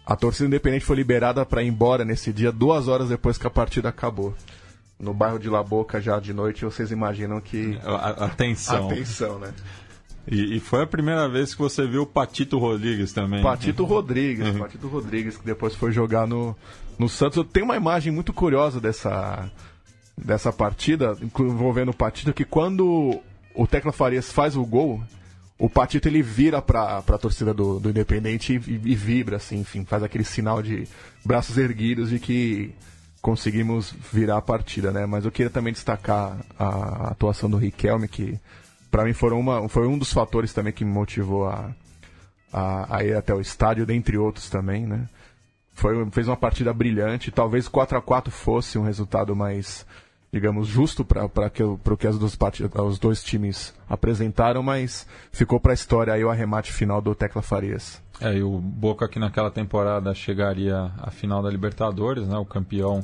[0.05, 3.49] A torcida independente foi liberada para ir embora nesse dia, duas horas depois que a
[3.49, 4.33] partida acabou.
[4.99, 7.77] No bairro de La Boca, já de noite, vocês imaginam que.
[7.83, 8.89] A- Atenção.
[8.89, 9.53] Atenção, né?
[10.27, 13.41] E, e foi a primeira vez que você viu o Patito Rodrigues também.
[13.41, 16.55] Patito Rodrigues, Patito Rodrigues, que depois foi jogar no,
[16.97, 17.37] no Santos.
[17.37, 19.49] Eu tenho uma imagem muito curiosa dessa,
[20.23, 23.19] dessa partida, envolvendo o Patito, que quando
[23.53, 25.01] o Tecla Farias faz o gol,
[25.57, 29.83] o Patito ele vira pra, pra torcida do, do Independente e, e vibra, assim, enfim,
[29.85, 30.87] faz aquele sinal de
[31.25, 32.73] braços erguidos de que
[33.21, 35.05] conseguimos virar a partida, né?
[35.05, 38.39] Mas eu queria também destacar a atuação do Riquelme, que
[38.89, 41.69] pra mim foram uma, foi um dos fatores também que me motivou a,
[42.51, 45.07] a, a ir até o estádio, dentre outros também, né?
[45.73, 47.31] Foi, fez uma partida brilhante.
[47.31, 49.85] Talvez 4 a 4 fosse um resultado mais,
[50.31, 55.07] digamos, justo para que, o- pro que as duas partidas, os dois times apresentaram, mas
[55.31, 58.01] ficou para a história aí o arremate final do Tecla Farias.
[58.21, 62.37] É, e o Boca que naquela temporada chegaria à final da Libertadores, né?
[62.37, 63.03] O campeão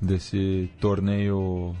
[0.00, 1.74] desse torneio.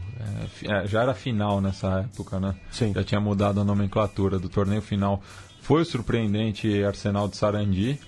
[0.62, 2.54] é, é, já era final nessa época, né?
[2.70, 2.92] Sim.
[2.94, 5.20] Já tinha mudado a nomenclatura do torneio final.
[5.60, 7.98] Foi o surpreendente Arsenal de Sarandi.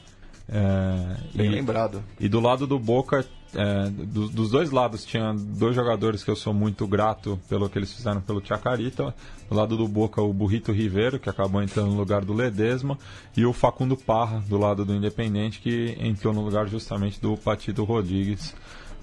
[0.49, 2.03] é, Bem e- lembrado.
[2.21, 3.25] E do lado do Boca,
[3.55, 7.79] é, do- dos dois lados, tinha dois jogadores que eu sou muito grato pelo que
[7.79, 9.15] eles fizeram pelo Chacarita.
[9.49, 12.99] Do lado do Boca, o Burrito Ribeiro, que acabou entrando no lugar do Ledesma,
[13.37, 17.85] e o Facundo Parra, do lado do Independente, que entrou no lugar justamente do Patito
[17.85, 18.55] Rodrigues.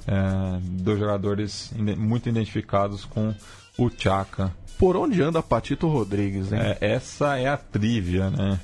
[0.06, 3.34] É, dois jogadores muito identificados com
[3.78, 4.52] o Chaca.
[4.78, 6.60] Por onde anda Patito Rodrigues, hein?
[6.62, 8.60] É, essa é a trivia, né?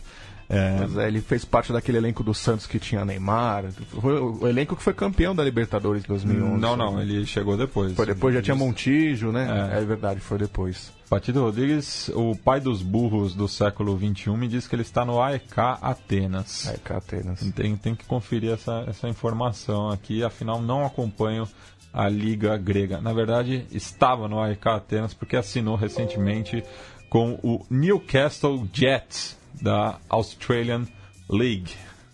[0.50, 3.66] É, Pois é, ele fez parte daquele elenco do Santos que tinha Neymar.
[4.02, 6.60] Foi o elenco que foi campeão da Libertadores em 2011.
[6.60, 7.93] não, não, ele chegou depois.
[7.93, 9.72] Foi depois, já tinha Montijo, né?
[9.74, 9.80] É.
[9.80, 10.91] é verdade, foi depois.
[11.08, 15.22] Patido Rodrigues, o pai dos burros do século XXI, me diz que ele está no
[15.22, 16.68] AEK Atenas.
[16.68, 17.39] É, Catenas.
[17.56, 21.47] Tem, tem que conferir essa, essa informação aqui, afinal não acompanho
[21.93, 23.02] a Liga Grega.
[23.02, 26.64] Na verdade, estava no AEK Atenas porque assinou recentemente
[27.10, 30.86] com o Newcastle Jets da Australian
[31.30, 31.72] League.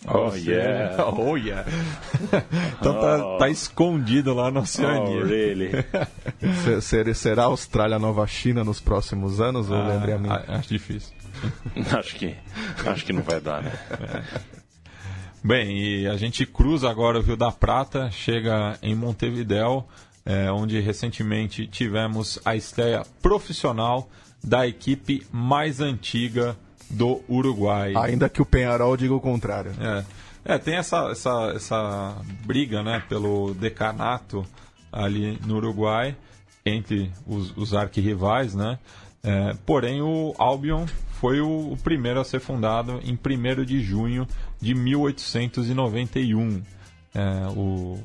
[0.07, 1.03] Oh, yeah.
[1.17, 1.65] Oh, yeah.
[2.79, 5.23] então tá, tá escondido lá na Oh, Oceania.
[5.23, 5.71] really?
[6.63, 10.29] Se- ser- Será a Austrália nova China nos próximos anos, ou lembre a mim?
[10.29, 11.11] Ah, acho difícil.
[11.97, 12.36] acho que
[12.86, 13.71] acho que não vai dar, né?
[15.43, 19.88] Bem, e a gente cruza agora o Rio da Prata, chega em Montevidéu,
[20.25, 24.09] é, onde recentemente tivemos a estreia profissional
[24.43, 26.55] da equipe mais antiga
[26.89, 27.93] do Uruguai.
[27.95, 29.71] Ainda que o Penharol diga o contrário.
[29.79, 34.45] É, é tem essa, essa, essa briga né, pelo decanato
[34.91, 36.15] ali no Uruguai
[36.65, 38.79] entre os, os arquirrivais, né?
[39.23, 40.86] É, porém, o Albion
[41.19, 44.27] foi o, o primeiro a ser fundado em 1 de junho
[44.61, 46.62] de 1891.
[47.13, 47.99] É, o,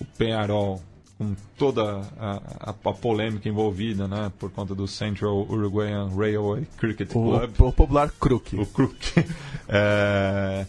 [0.00, 0.82] o Penharol,
[1.24, 7.10] com toda a, a- a polêmica envolvida, né, por conta do Central Uruguayan Railway Cricket
[7.10, 8.54] Club, O, o popular Crook.
[8.56, 8.96] o Crook.
[9.66, 10.66] É,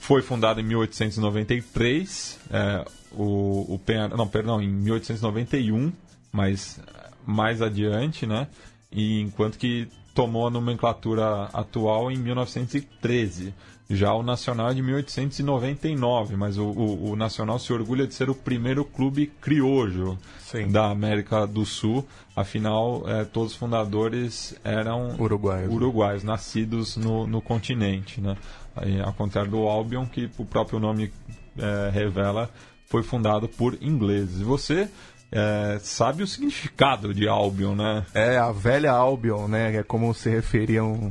[0.00, 2.38] foi fundado em 1893.
[2.50, 3.80] é, o, o
[4.16, 5.92] não, perdão, em 1891,
[6.32, 6.80] mas
[7.24, 8.48] mais adiante, né?
[8.90, 13.54] E enquanto que tomou a nomenclatura atual em 1913.
[13.90, 18.30] Já o Nacional é de 1899, mas o, o, o Nacional se orgulha de ser
[18.30, 20.68] o primeiro clube criojo Sim.
[20.68, 22.06] da América do Sul.
[22.36, 25.74] Afinal, é, todos os fundadores eram Uruguaios, né?
[25.74, 28.20] uruguaios nascidos no, no continente.
[28.20, 28.36] Né?
[28.76, 31.12] Aí, ao contrário do Albion, que o próprio nome
[31.58, 32.48] é, revela,
[32.86, 34.40] foi fundado por ingleses.
[34.40, 34.88] E você
[35.32, 38.06] é, sabe o significado de Albion, né?
[38.14, 39.76] É a velha Albion, né?
[39.76, 41.10] É como se referiam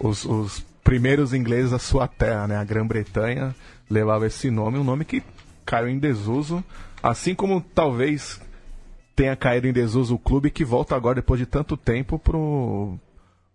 [0.00, 2.56] os, os primeiros ingleses à sua terra, né?
[2.56, 3.52] A Grã-Bretanha
[3.90, 5.20] levava esse nome, um nome que
[5.64, 6.62] caiu em desuso,
[7.02, 8.40] assim como talvez
[9.16, 12.96] tenha caído em desuso o clube que volta agora depois de tanto tempo pro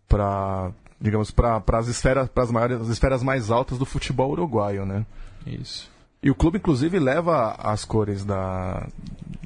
[0.10, 4.86] para digamos para as esferas para as maiores as esferas mais altas do futebol uruguaio,
[4.86, 5.06] né?
[5.48, 5.90] Isso.
[6.22, 8.86] E o clube, inclusive, leva as cores da,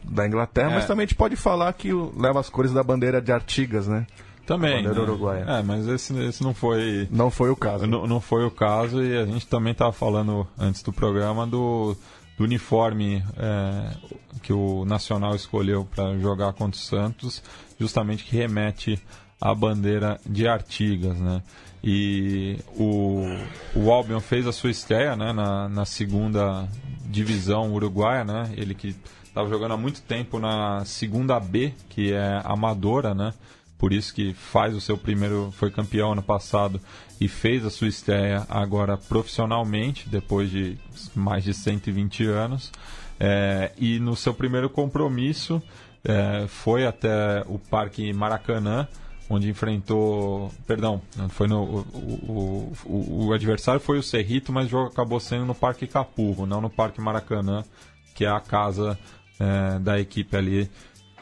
[0.03, 0.75] da Inglaterra, É.
[0.75, 4.07] mas também a gente pode falar que leva as cores da bandeira de Artigas, né?
[4.45, 4.83] Também.
[4.83, 5.01] Bandeira né?
[5.01, 5.45] uruguaia.
[5.47, 7.07] É, mas esse, esse não foi.
[7.11, 7.87] Não foi o caso.
[7.87, 11.95] Não, não foi o caso e a gente também estava falando antes do programa do,
[12.37, 13.91] do uniforme é,
[14.43, 17.41] que o Nacional escolheu para jogar contra o Santos,
[17.79, 19.01] justamente que remete
[19.41, 21.41] à bandeira de Artigas, né?
[21.83, 23.21] E o,
[23.75, 26.67] o Albion fez a sua estreia né, na, na segunda
[27.05, 28.51] divisão uruguaia, né?
[28.57, 33.33] Ele que estava jogando há muito tempo na segunda B, que é amadora, né?
[33.85, 36.81] Por isso que faz o seu primeiro, foi campeão ano passado
[37.21, 40.75] e fez a sua estreia agora profissionalmente, depois de
[41.13, 42.71] mais de 120 anos.
[43.19, 45.61] É, e no seu primeiro compromisso
[46.03, 48.87] é, foi até o Parque Maracanã,
[49.29, 50.51] onde enfrentou.
[50.65, 50.99] Perdão,
[51.29, 51.61] foi no.
[51.61, 51.79] O,
[52.27, 56.47] o, o- o adversário foi o Cerrito, mas o jogo acabou sendo no Parque Capurro,
[56.47, 57.63] não no Parque Maracanã,
[58.15, 58.97] que é a casa
[59.39, 60.71] é, da equipe ali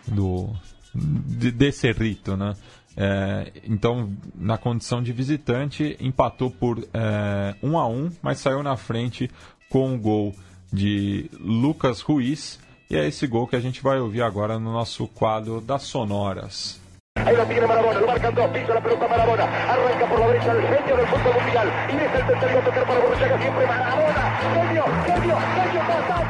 [0.07, 0.49] do
[0.93, 2.53] de, de Cerrito, né?
[2.95, 8.77] É, então, na condição de visitante, empatou por é, 1 a 1 mas saiu na
[8.77, 9.29] frente
[9.69, 10.35] com o gol
[10.71, 12.59] de Lucas Ruiz.
[12.89, 16.79] E é esse gol que a gente vai ouvir agora no nosso quadro das sonoras.
[17.15, 20.51] Ahí lo tiene Marabona, lo marcan dos, pisa la pelota Marabona, arranca por la derecha
[20.51, 24.39] el genio del fútbol mundial y deja el tercero a tocar para Borruchaga siempre Marabona,
[24.41, 26.22] genio, genio, genio, ta,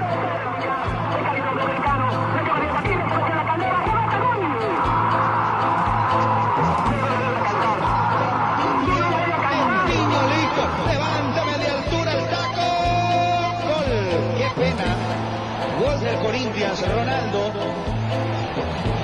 [16.88, 17.52] Ronaldo.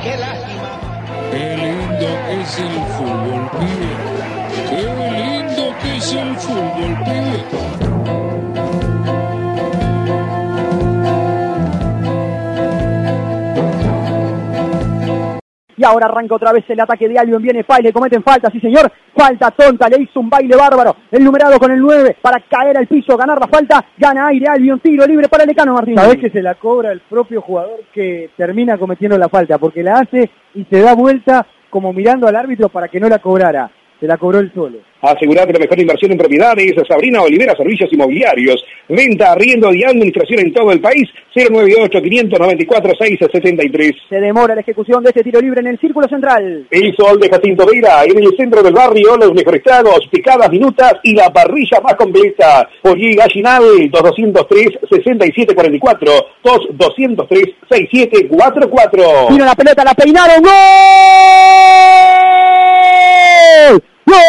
[0.03, 0.80] Qué lástima.
[1.31, 3.93] Qué lindo es el fútbol, pibe.
[4.69, 4.81] Qué
[5.18, 8.18] lindo que es el fútbol, pibe.
[15.80, 17.41] Y ahora arranca otra vez el ataque de Albion.
[17.41, 18.91] Viene Pay, le cometen falta, sí señor.
[19.15, 20.93] Falta tonta, le hizo un baile bárbaro.
[21.10, 23.85] El numerado con el 9 para caer al piso, ganar la falta.
[23.97, 26.03] Gana aire Albion, tiro libre para el Lecano Martínez.
[26.03, 29.99] Sabés que se la cobra el propio jugador que termina cometiendo la falta, porque la
[29.99, 33.72] hace y se da vuelta como mirando al árbitro para que no la cobrara.
[33.99, 34.80] Se la cobró él solo.
[35.01, 36.73] Asegurate la mejor inversión en propiedades.
[36.88, 38.63] Sabrina Olivera Servicios Inmobiliarios.
[38.88, 41.09] Venta, arriendo y administración en todo el país.
[41.35, 43.95] 098-594-673.
[44.09, 46.65] Se demora la ejecución de este tiro libre en el círculo central.
[46.71, 50.93] El sol de Jacinto Vera en el centro del barrio, los mejores tragos, picadas minutas
[51.03, 52.67] y la parrilla más completa.
[52.81, 56.26] Pollí Gallinal, 2203-6744,
[57.69, 59.30] 2203-6744.
[59.30, 60.41] Vino la pelota, la peinaron.
[60.41, 62.38] ¡Gol!
[64.06, 64.19] ¡Gol!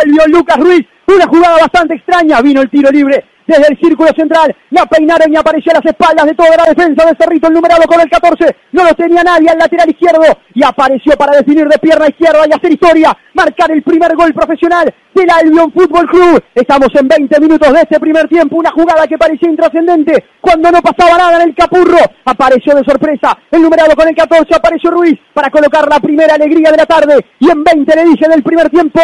[0.00, 0.86] Albion, Lucas Ruiz.
[1.06, 2.40] Una jugada bastante extraña.
[2.40, 4.54] Vino el tiro libre desde el círculo central.
[4.70, 7.82] La peinaron y apareció a las espaldas de toda la defensa de Cerrito, el numerado
[7.84, 8.56] con el 14.
[8.72, 10.24] No lo tenía nadie al lateral izquierdo.
[10.54, 13.16] Y apareció para definir de pierna izquierda y hacer historia.
[13.34, 16.42] Marcar el primer gol profesional del Albion Fútbol Club.
[16.54, 18.56] Estamos en 20 minutos de este primer tiempo.
[18.56, 21.98] Una jugada que parecía intrascendente cuando no pasaba nada en el capurro.
[22.24, 24.54] Apareció de sorpresa el numerado con el 14.
[24.54, 27.24] Apareció Ruiz para colocar la primera alegría de la tarde.
[27.38, 29.00] Y en 20 le dice del primer tiempo.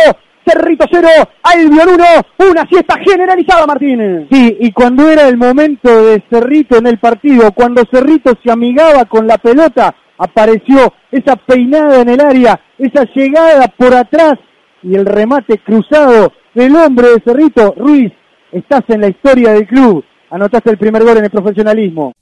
[0.49, 1.09] Cerrito 0,
[1.43, 4.27] Albion 1, una siesta generalizada, Martín.
[4.31, 9.05] Sí, y cuando era el momento de Cerrito en el partido, cuando Cerrito se amigaba
[9.05, 14.39] con la pelota, apareció esa peinada en el área, esa llegada por atrás
[14.83, 17.75] y el remate cruzado del hombre de Cerrito.
[17.77, 18.13] Ruiz,
[18.51, 20.05] estás en la historia del club.
[20.31, 22.13] Anotaste el primer gol en el profesionalismo.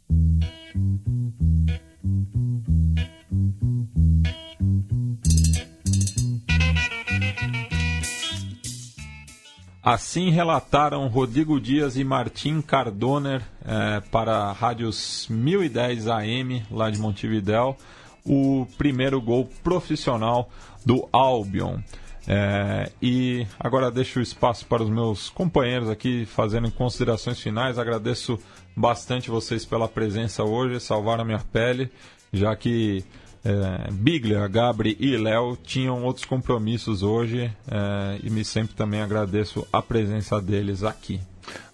[9.87, 16.99] Assim relataram Rodrigo Dias e Martim Cardoner eh, para a rádios 1010 AM, lá de
[16.99, 17.77] Montevidéu,
[18.25, 20.51] o primeiro gol profissional
[20.85, 21.79] do Albion.
[22.27, 27.79] É, e agora deixo o espaço para os meus companheiros aqui fazendo considerações finais.
[27.79, 28.41] Agradeço
[28.77, 31.93] bastante vocês pela presença hoje, salvaram a minha pele,
[32.33, 33.05] já que
[33.47, 39.65] é, Biglia, Gabri e Léo tinham outros compromissos hoje é, e me sempre também agradeço
[39.73, 41.21] a presença deles aqui.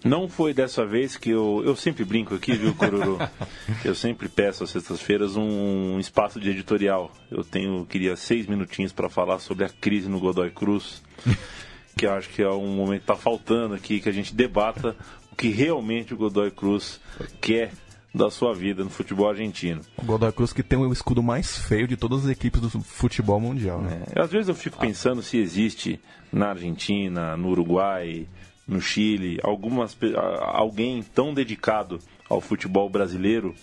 [0.05, 1.63] Não foi dessa vez que eu.
[1.65, 3.17] Eu sempre brinco aqui, viu, Coruru?
[3.83, 7.11] eu sempre peço às sextas-feiras um, espaço de editorial.
[7.31, 11.01] Eu tenho, queria seis minutinhos para falar sobre a crise no Godoy Cruz,
[11.97, 14.95] que acho que é um momento que está faltando aqui, que a gente debata
[15.31, 17.01] o que realmente o Godoy Cruz
[17.41, 17.71] quer
[18.13, 19.81] da sua vida no futebol argentino.
[19.97, 23.39] O Godoy Cruz que tem o escudo mais feio de todas as equipes do futebol
[23.39, 23.81] mundial.
[23.81, 24.03] Né?
[24.15, 25.99] É, às vezes eu fico pensando se existe
[26.31, 28.27] na Argentina, no Uruguai,
[28.67, 29.97] no Chile, algumas,
[30.39, 31.99] alguém tão dedicado
[32.29, 33.55] ao futebol brasileiro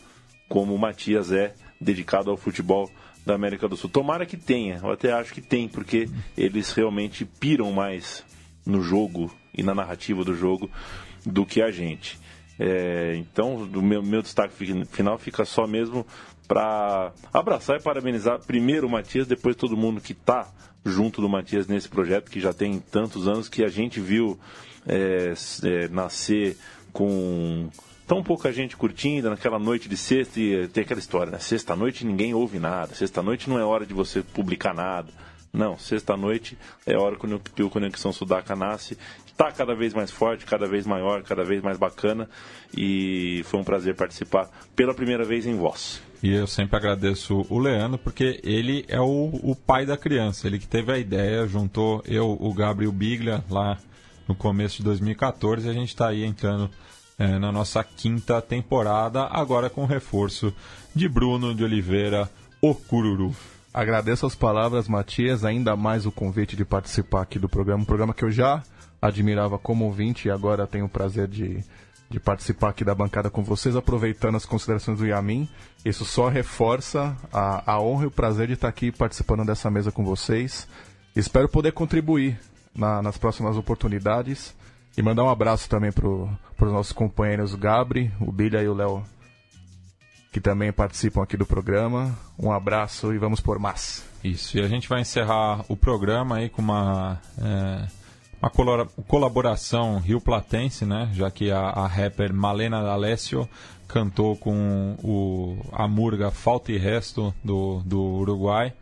[0.48, 2.90] como o Matias é dedicado ao futebol
[3.24, 3.88] da América do Sul.
[3.88, 8.24] Tomara que tenha, eu até acho que tem, porque eles realmente piram mais
[8.66, 10.68] no jogo e na narrativa do jogo
[11.24, 12.18] do que a gente.
[12.62, 14.54] É, então, o meu, meu destaque
[14.84, 16.06] final fica só mesmo
[16.46, 20.46] para abraçar e parabenizar primeiro o Matias, depois todo mundo que está
[20.84, 24.38] junto do Matias nesse projeto, que já tem tantos anos que a gente viu
[24.86, 25.32] é,
[25.64, 26.58] é, nascer
[26.92, 27.70] com
[28.06, 31.38] tão pouca gente curtindo naquela noite de sexta e tem aquela história, né?
[31.38, 35.08] Sexta-noite ninguém ouve nada, sexta-noite não é hora de você publicar nada.
[35.52, 37.16] Não, sexta-noite é a hora
[37.54, 38.96] que o Conexão Sudaca nasce.
[39.40, 42.28] Está cada vez mais forte, cada vez maior, cada vez mais bacana.
[42.76, 46.02] E foi um prazer participar pela primeira vez em voz.
[46.22, 50.46] E eu sempre agradeço o Leandro, porque ele é o, o pai da criança.
[50.46, 53.78] Ele que teve a ideia, juntou eu, o Gabriel Biglia, lá
[54.28, 55.66] no começo de 2014.
[55.66, 56.70] E a gente está aí entrando
[57.18, 60.52] é, na nossa quinta temporada, agora com reforço
[60.94, 62.30] de Bruno de Oliveira,
[62.60, 63.34] o Cururu.
[63.72, 68.12] Agradeço as palavras, Matias, ainda mais o convite de participar aqui do programa, um programa
[68.12, 68.62] que eu já
[69.00, 71.64] admirava como ouvinte e agora tenho o prazer de,
[72.08, 75.48] de participar aqui da bancada com vocês, aproveitando as considerações do Yamin.
[75.84, 79.90] Isso só reforça a, a honra e o prazer de estar aqui participando dessa mesa
[79.90, 80.68] com vocês.
[81.14, 82.38] Espero poder contribuir
[82.74, 84.54] na, nas próximas oportunidades
[84.96, 89.04] e mandar um abraço também para os nossos companheiros Gabri, o Bilha e o Léo
[90.32, 92.16] que também participam aqui do programa.
[92.38, 94.04] Um abraço e vamos por mais.
[94.22, 97.86] Isso, e a gente vai encerrar o programa aí com uma, é,
[98.40, 98.50] uma
[99.06, 101.10] colaboração rio-platense, né?
[101.12, 103.48] Já que a, a rapper Malena D'Alessio
[103.86, 108.72] cantou com o, a murga Falta e Resto do, do Uruguai.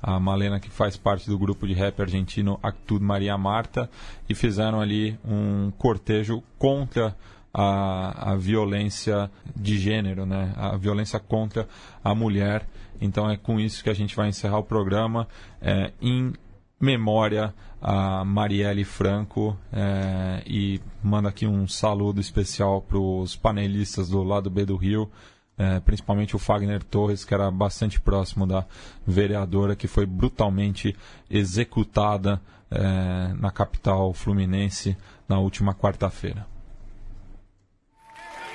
[0.00, 3.90] A Malena que faz parte do grupo de rap argentino Actud Maria Marta
[4.28, 7.16] e fizeram ali um cortejo contra
[7.52, 10.52] a, a violência de gênero, né?
[10.56, 11.66] a violência contra
[12.04, 12.64] a mulher.
[13.00, 15.26] Então é com isso que a gente vai encerrar o programa
[15.60, 16.32] é, em
[16.80, 24.22] memória a Marielle Franco é, e manda aqui um saludo especial para os panelistas do
[24.22, 25.10] lado B do Rio,
[25.56, 28.64] é, principalmente o Fagner Torres, que era bastante próximo da
[29.06, 30.96] vereadora que foi brutalmente
[31.30, 32.40] executada
[32.70, 34.96] é, na capital fluminense
[35.28, 36.46] na última quarta-feira.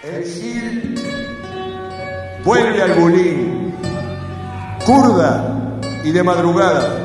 [0.04, 0.96] Gil
[2.44, 2.94] vuelve al
[4.86, 7.03] curda y de madrugada.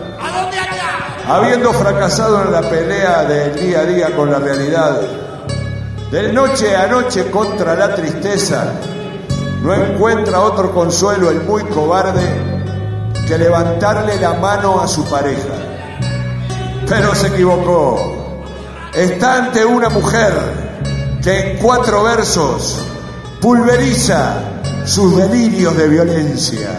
[1.28, 4.98] Habiendo fracasado en la pelea del día a día con la realidad,
[6.10, 8.72] de noche a noche contra la tristeza,
[9.62, 12.22] no encuentra otro consuelo el muy cobarde
[13.26, 15.52] que levantarle la mano a su pareja.
[16.88, 18.44] Pero se equivocó.
[18.94, 20.32] Está ante una mujer
[21.22, 22.78] que en cuatro versos
[23.38, 24.36] pulveriza
[24.86, 26.70] sus delirios de violencia.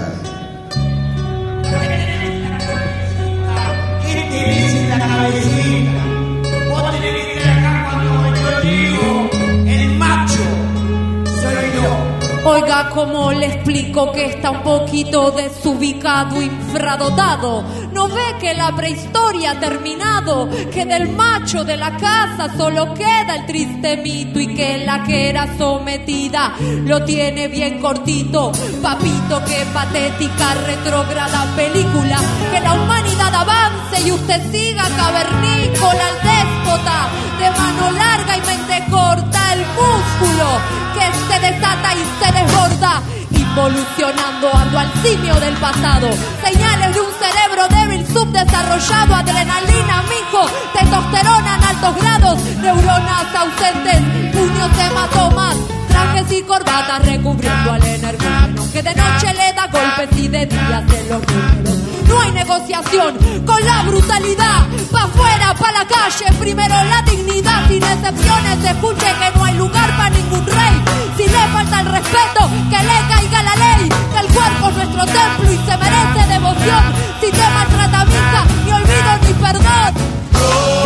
[12.50, 17.64] Oiga, ¿cómo le explico que está un poquito desubicado, infradotado?
[18.00, 20.48] ¿No ve que la prehistoria ha terminado?
[20.74, 25.30] Que del macho de la casa solo queda el triste mito y que la que
[25.30, 26.56] era sometida
[26.86, 28.54] lo tiene bien cortito.
[28.82, 32.22] Papito, qué patética, retrógrada película.
[32.54, 38.86] Que la humanidad avance y usted siga cavernícola al déspota de mano larga y mente
[38.90, 40.48] corta el músculo
[40.94, 43.19] que se desata y se desborda
[43.50, 46.10] involucionando ando al simio del pasado.
[46.44, 54.02] Señales de un cerebro débil, subdesarrollado, adrenalina, mijo, testosterona en altos grados, neuronas ausentes,
[54.34, 55.56] puños hematomas,
[55.88, 60.86] trajes y corbatas recubriendo al energúmeno, que de noche le da golpes y de día
[60.88, 61.89] se los números.
[62.10, 67.84] No hay negociación, con la brutalidad, pa' afuera, pa' la calle, primero la dignidad, sin
[67.84, 70.84] excepciones, escuche que no hay lugar para ningún rey,
[71.16, 75.06] si le falta el respeto, que le caiga la ley, que el cuerpo es nuestro
[75.06, 76.84] templo y se merece devoción,
[77.22, 80.79] si te maltrata misa, ni olvido ni perdón.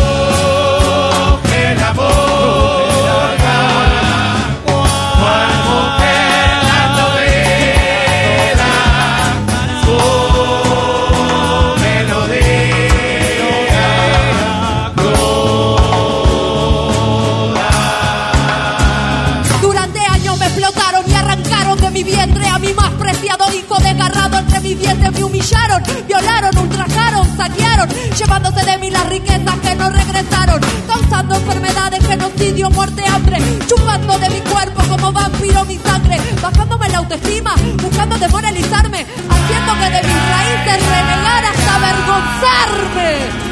[24.73, 27.87] 2017 me humillaron, violaron, ultrajaron, saquearon,
[28.17, 33.37] llevándose de mí las riquezas que no regresaron, causando enfermedades, genocidio, muerte, hambre,
[33.67, 39.89] chupando de mi cuerpo como vampiro mi sangre, bajándome la autoestima, buscando desmoralizarme, haciendo que
[39.91, 43.43] de mis raíces renegar hasta avergonzarme.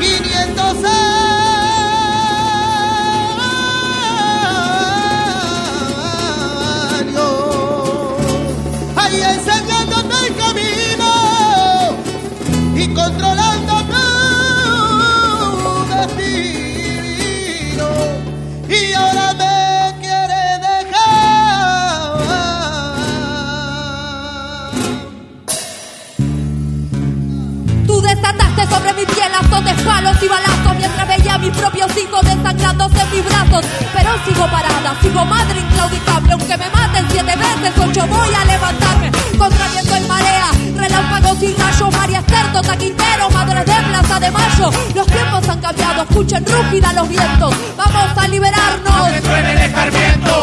[28.69, 33.11] Sobre mi piel azotes, palos y balazos mientras veía a mis propios hijos desangrándose en
[33.11, 33.65] mis brazos.
[33.93, 36.33] Pero sigo parada, sigo madre inclaudicable.
[36.33, 39.11] Aunque me maten siete veces, ocho voy a levantarme.
[39.37, 44.71] Contra viento y marea, relámpagos y rayos, María Cerdo, Taquintero, Madres de Plaza de Mayo.
[44.95, 47.55] Los tiempos han cambiado, escuchen rúgida los vientos.
[47.77, 49.11] Vamos a liberarnos.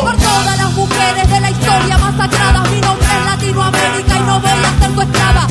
[0.03, 4.51] Por todas las mujeres de la historia masacradas, mi nombre es Latinoamérica y no voy
[4.51, 5.47] a ser tu esclava.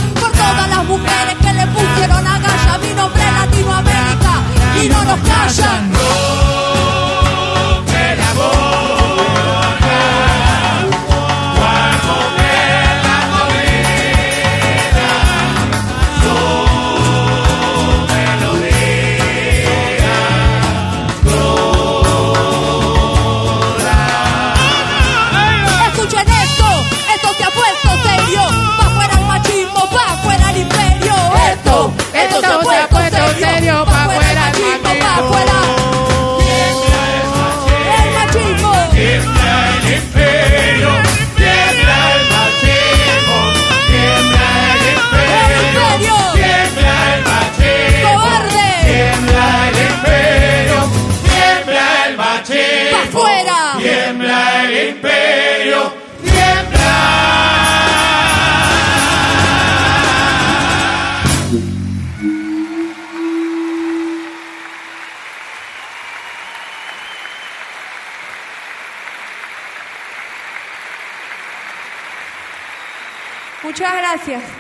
[0.48, 4.34] Todas las mujeres que le pusieron a mi nombre Latinoamérica
[4.82, 6.47] y no nos callan.
[74.07, 74.56] Gracias.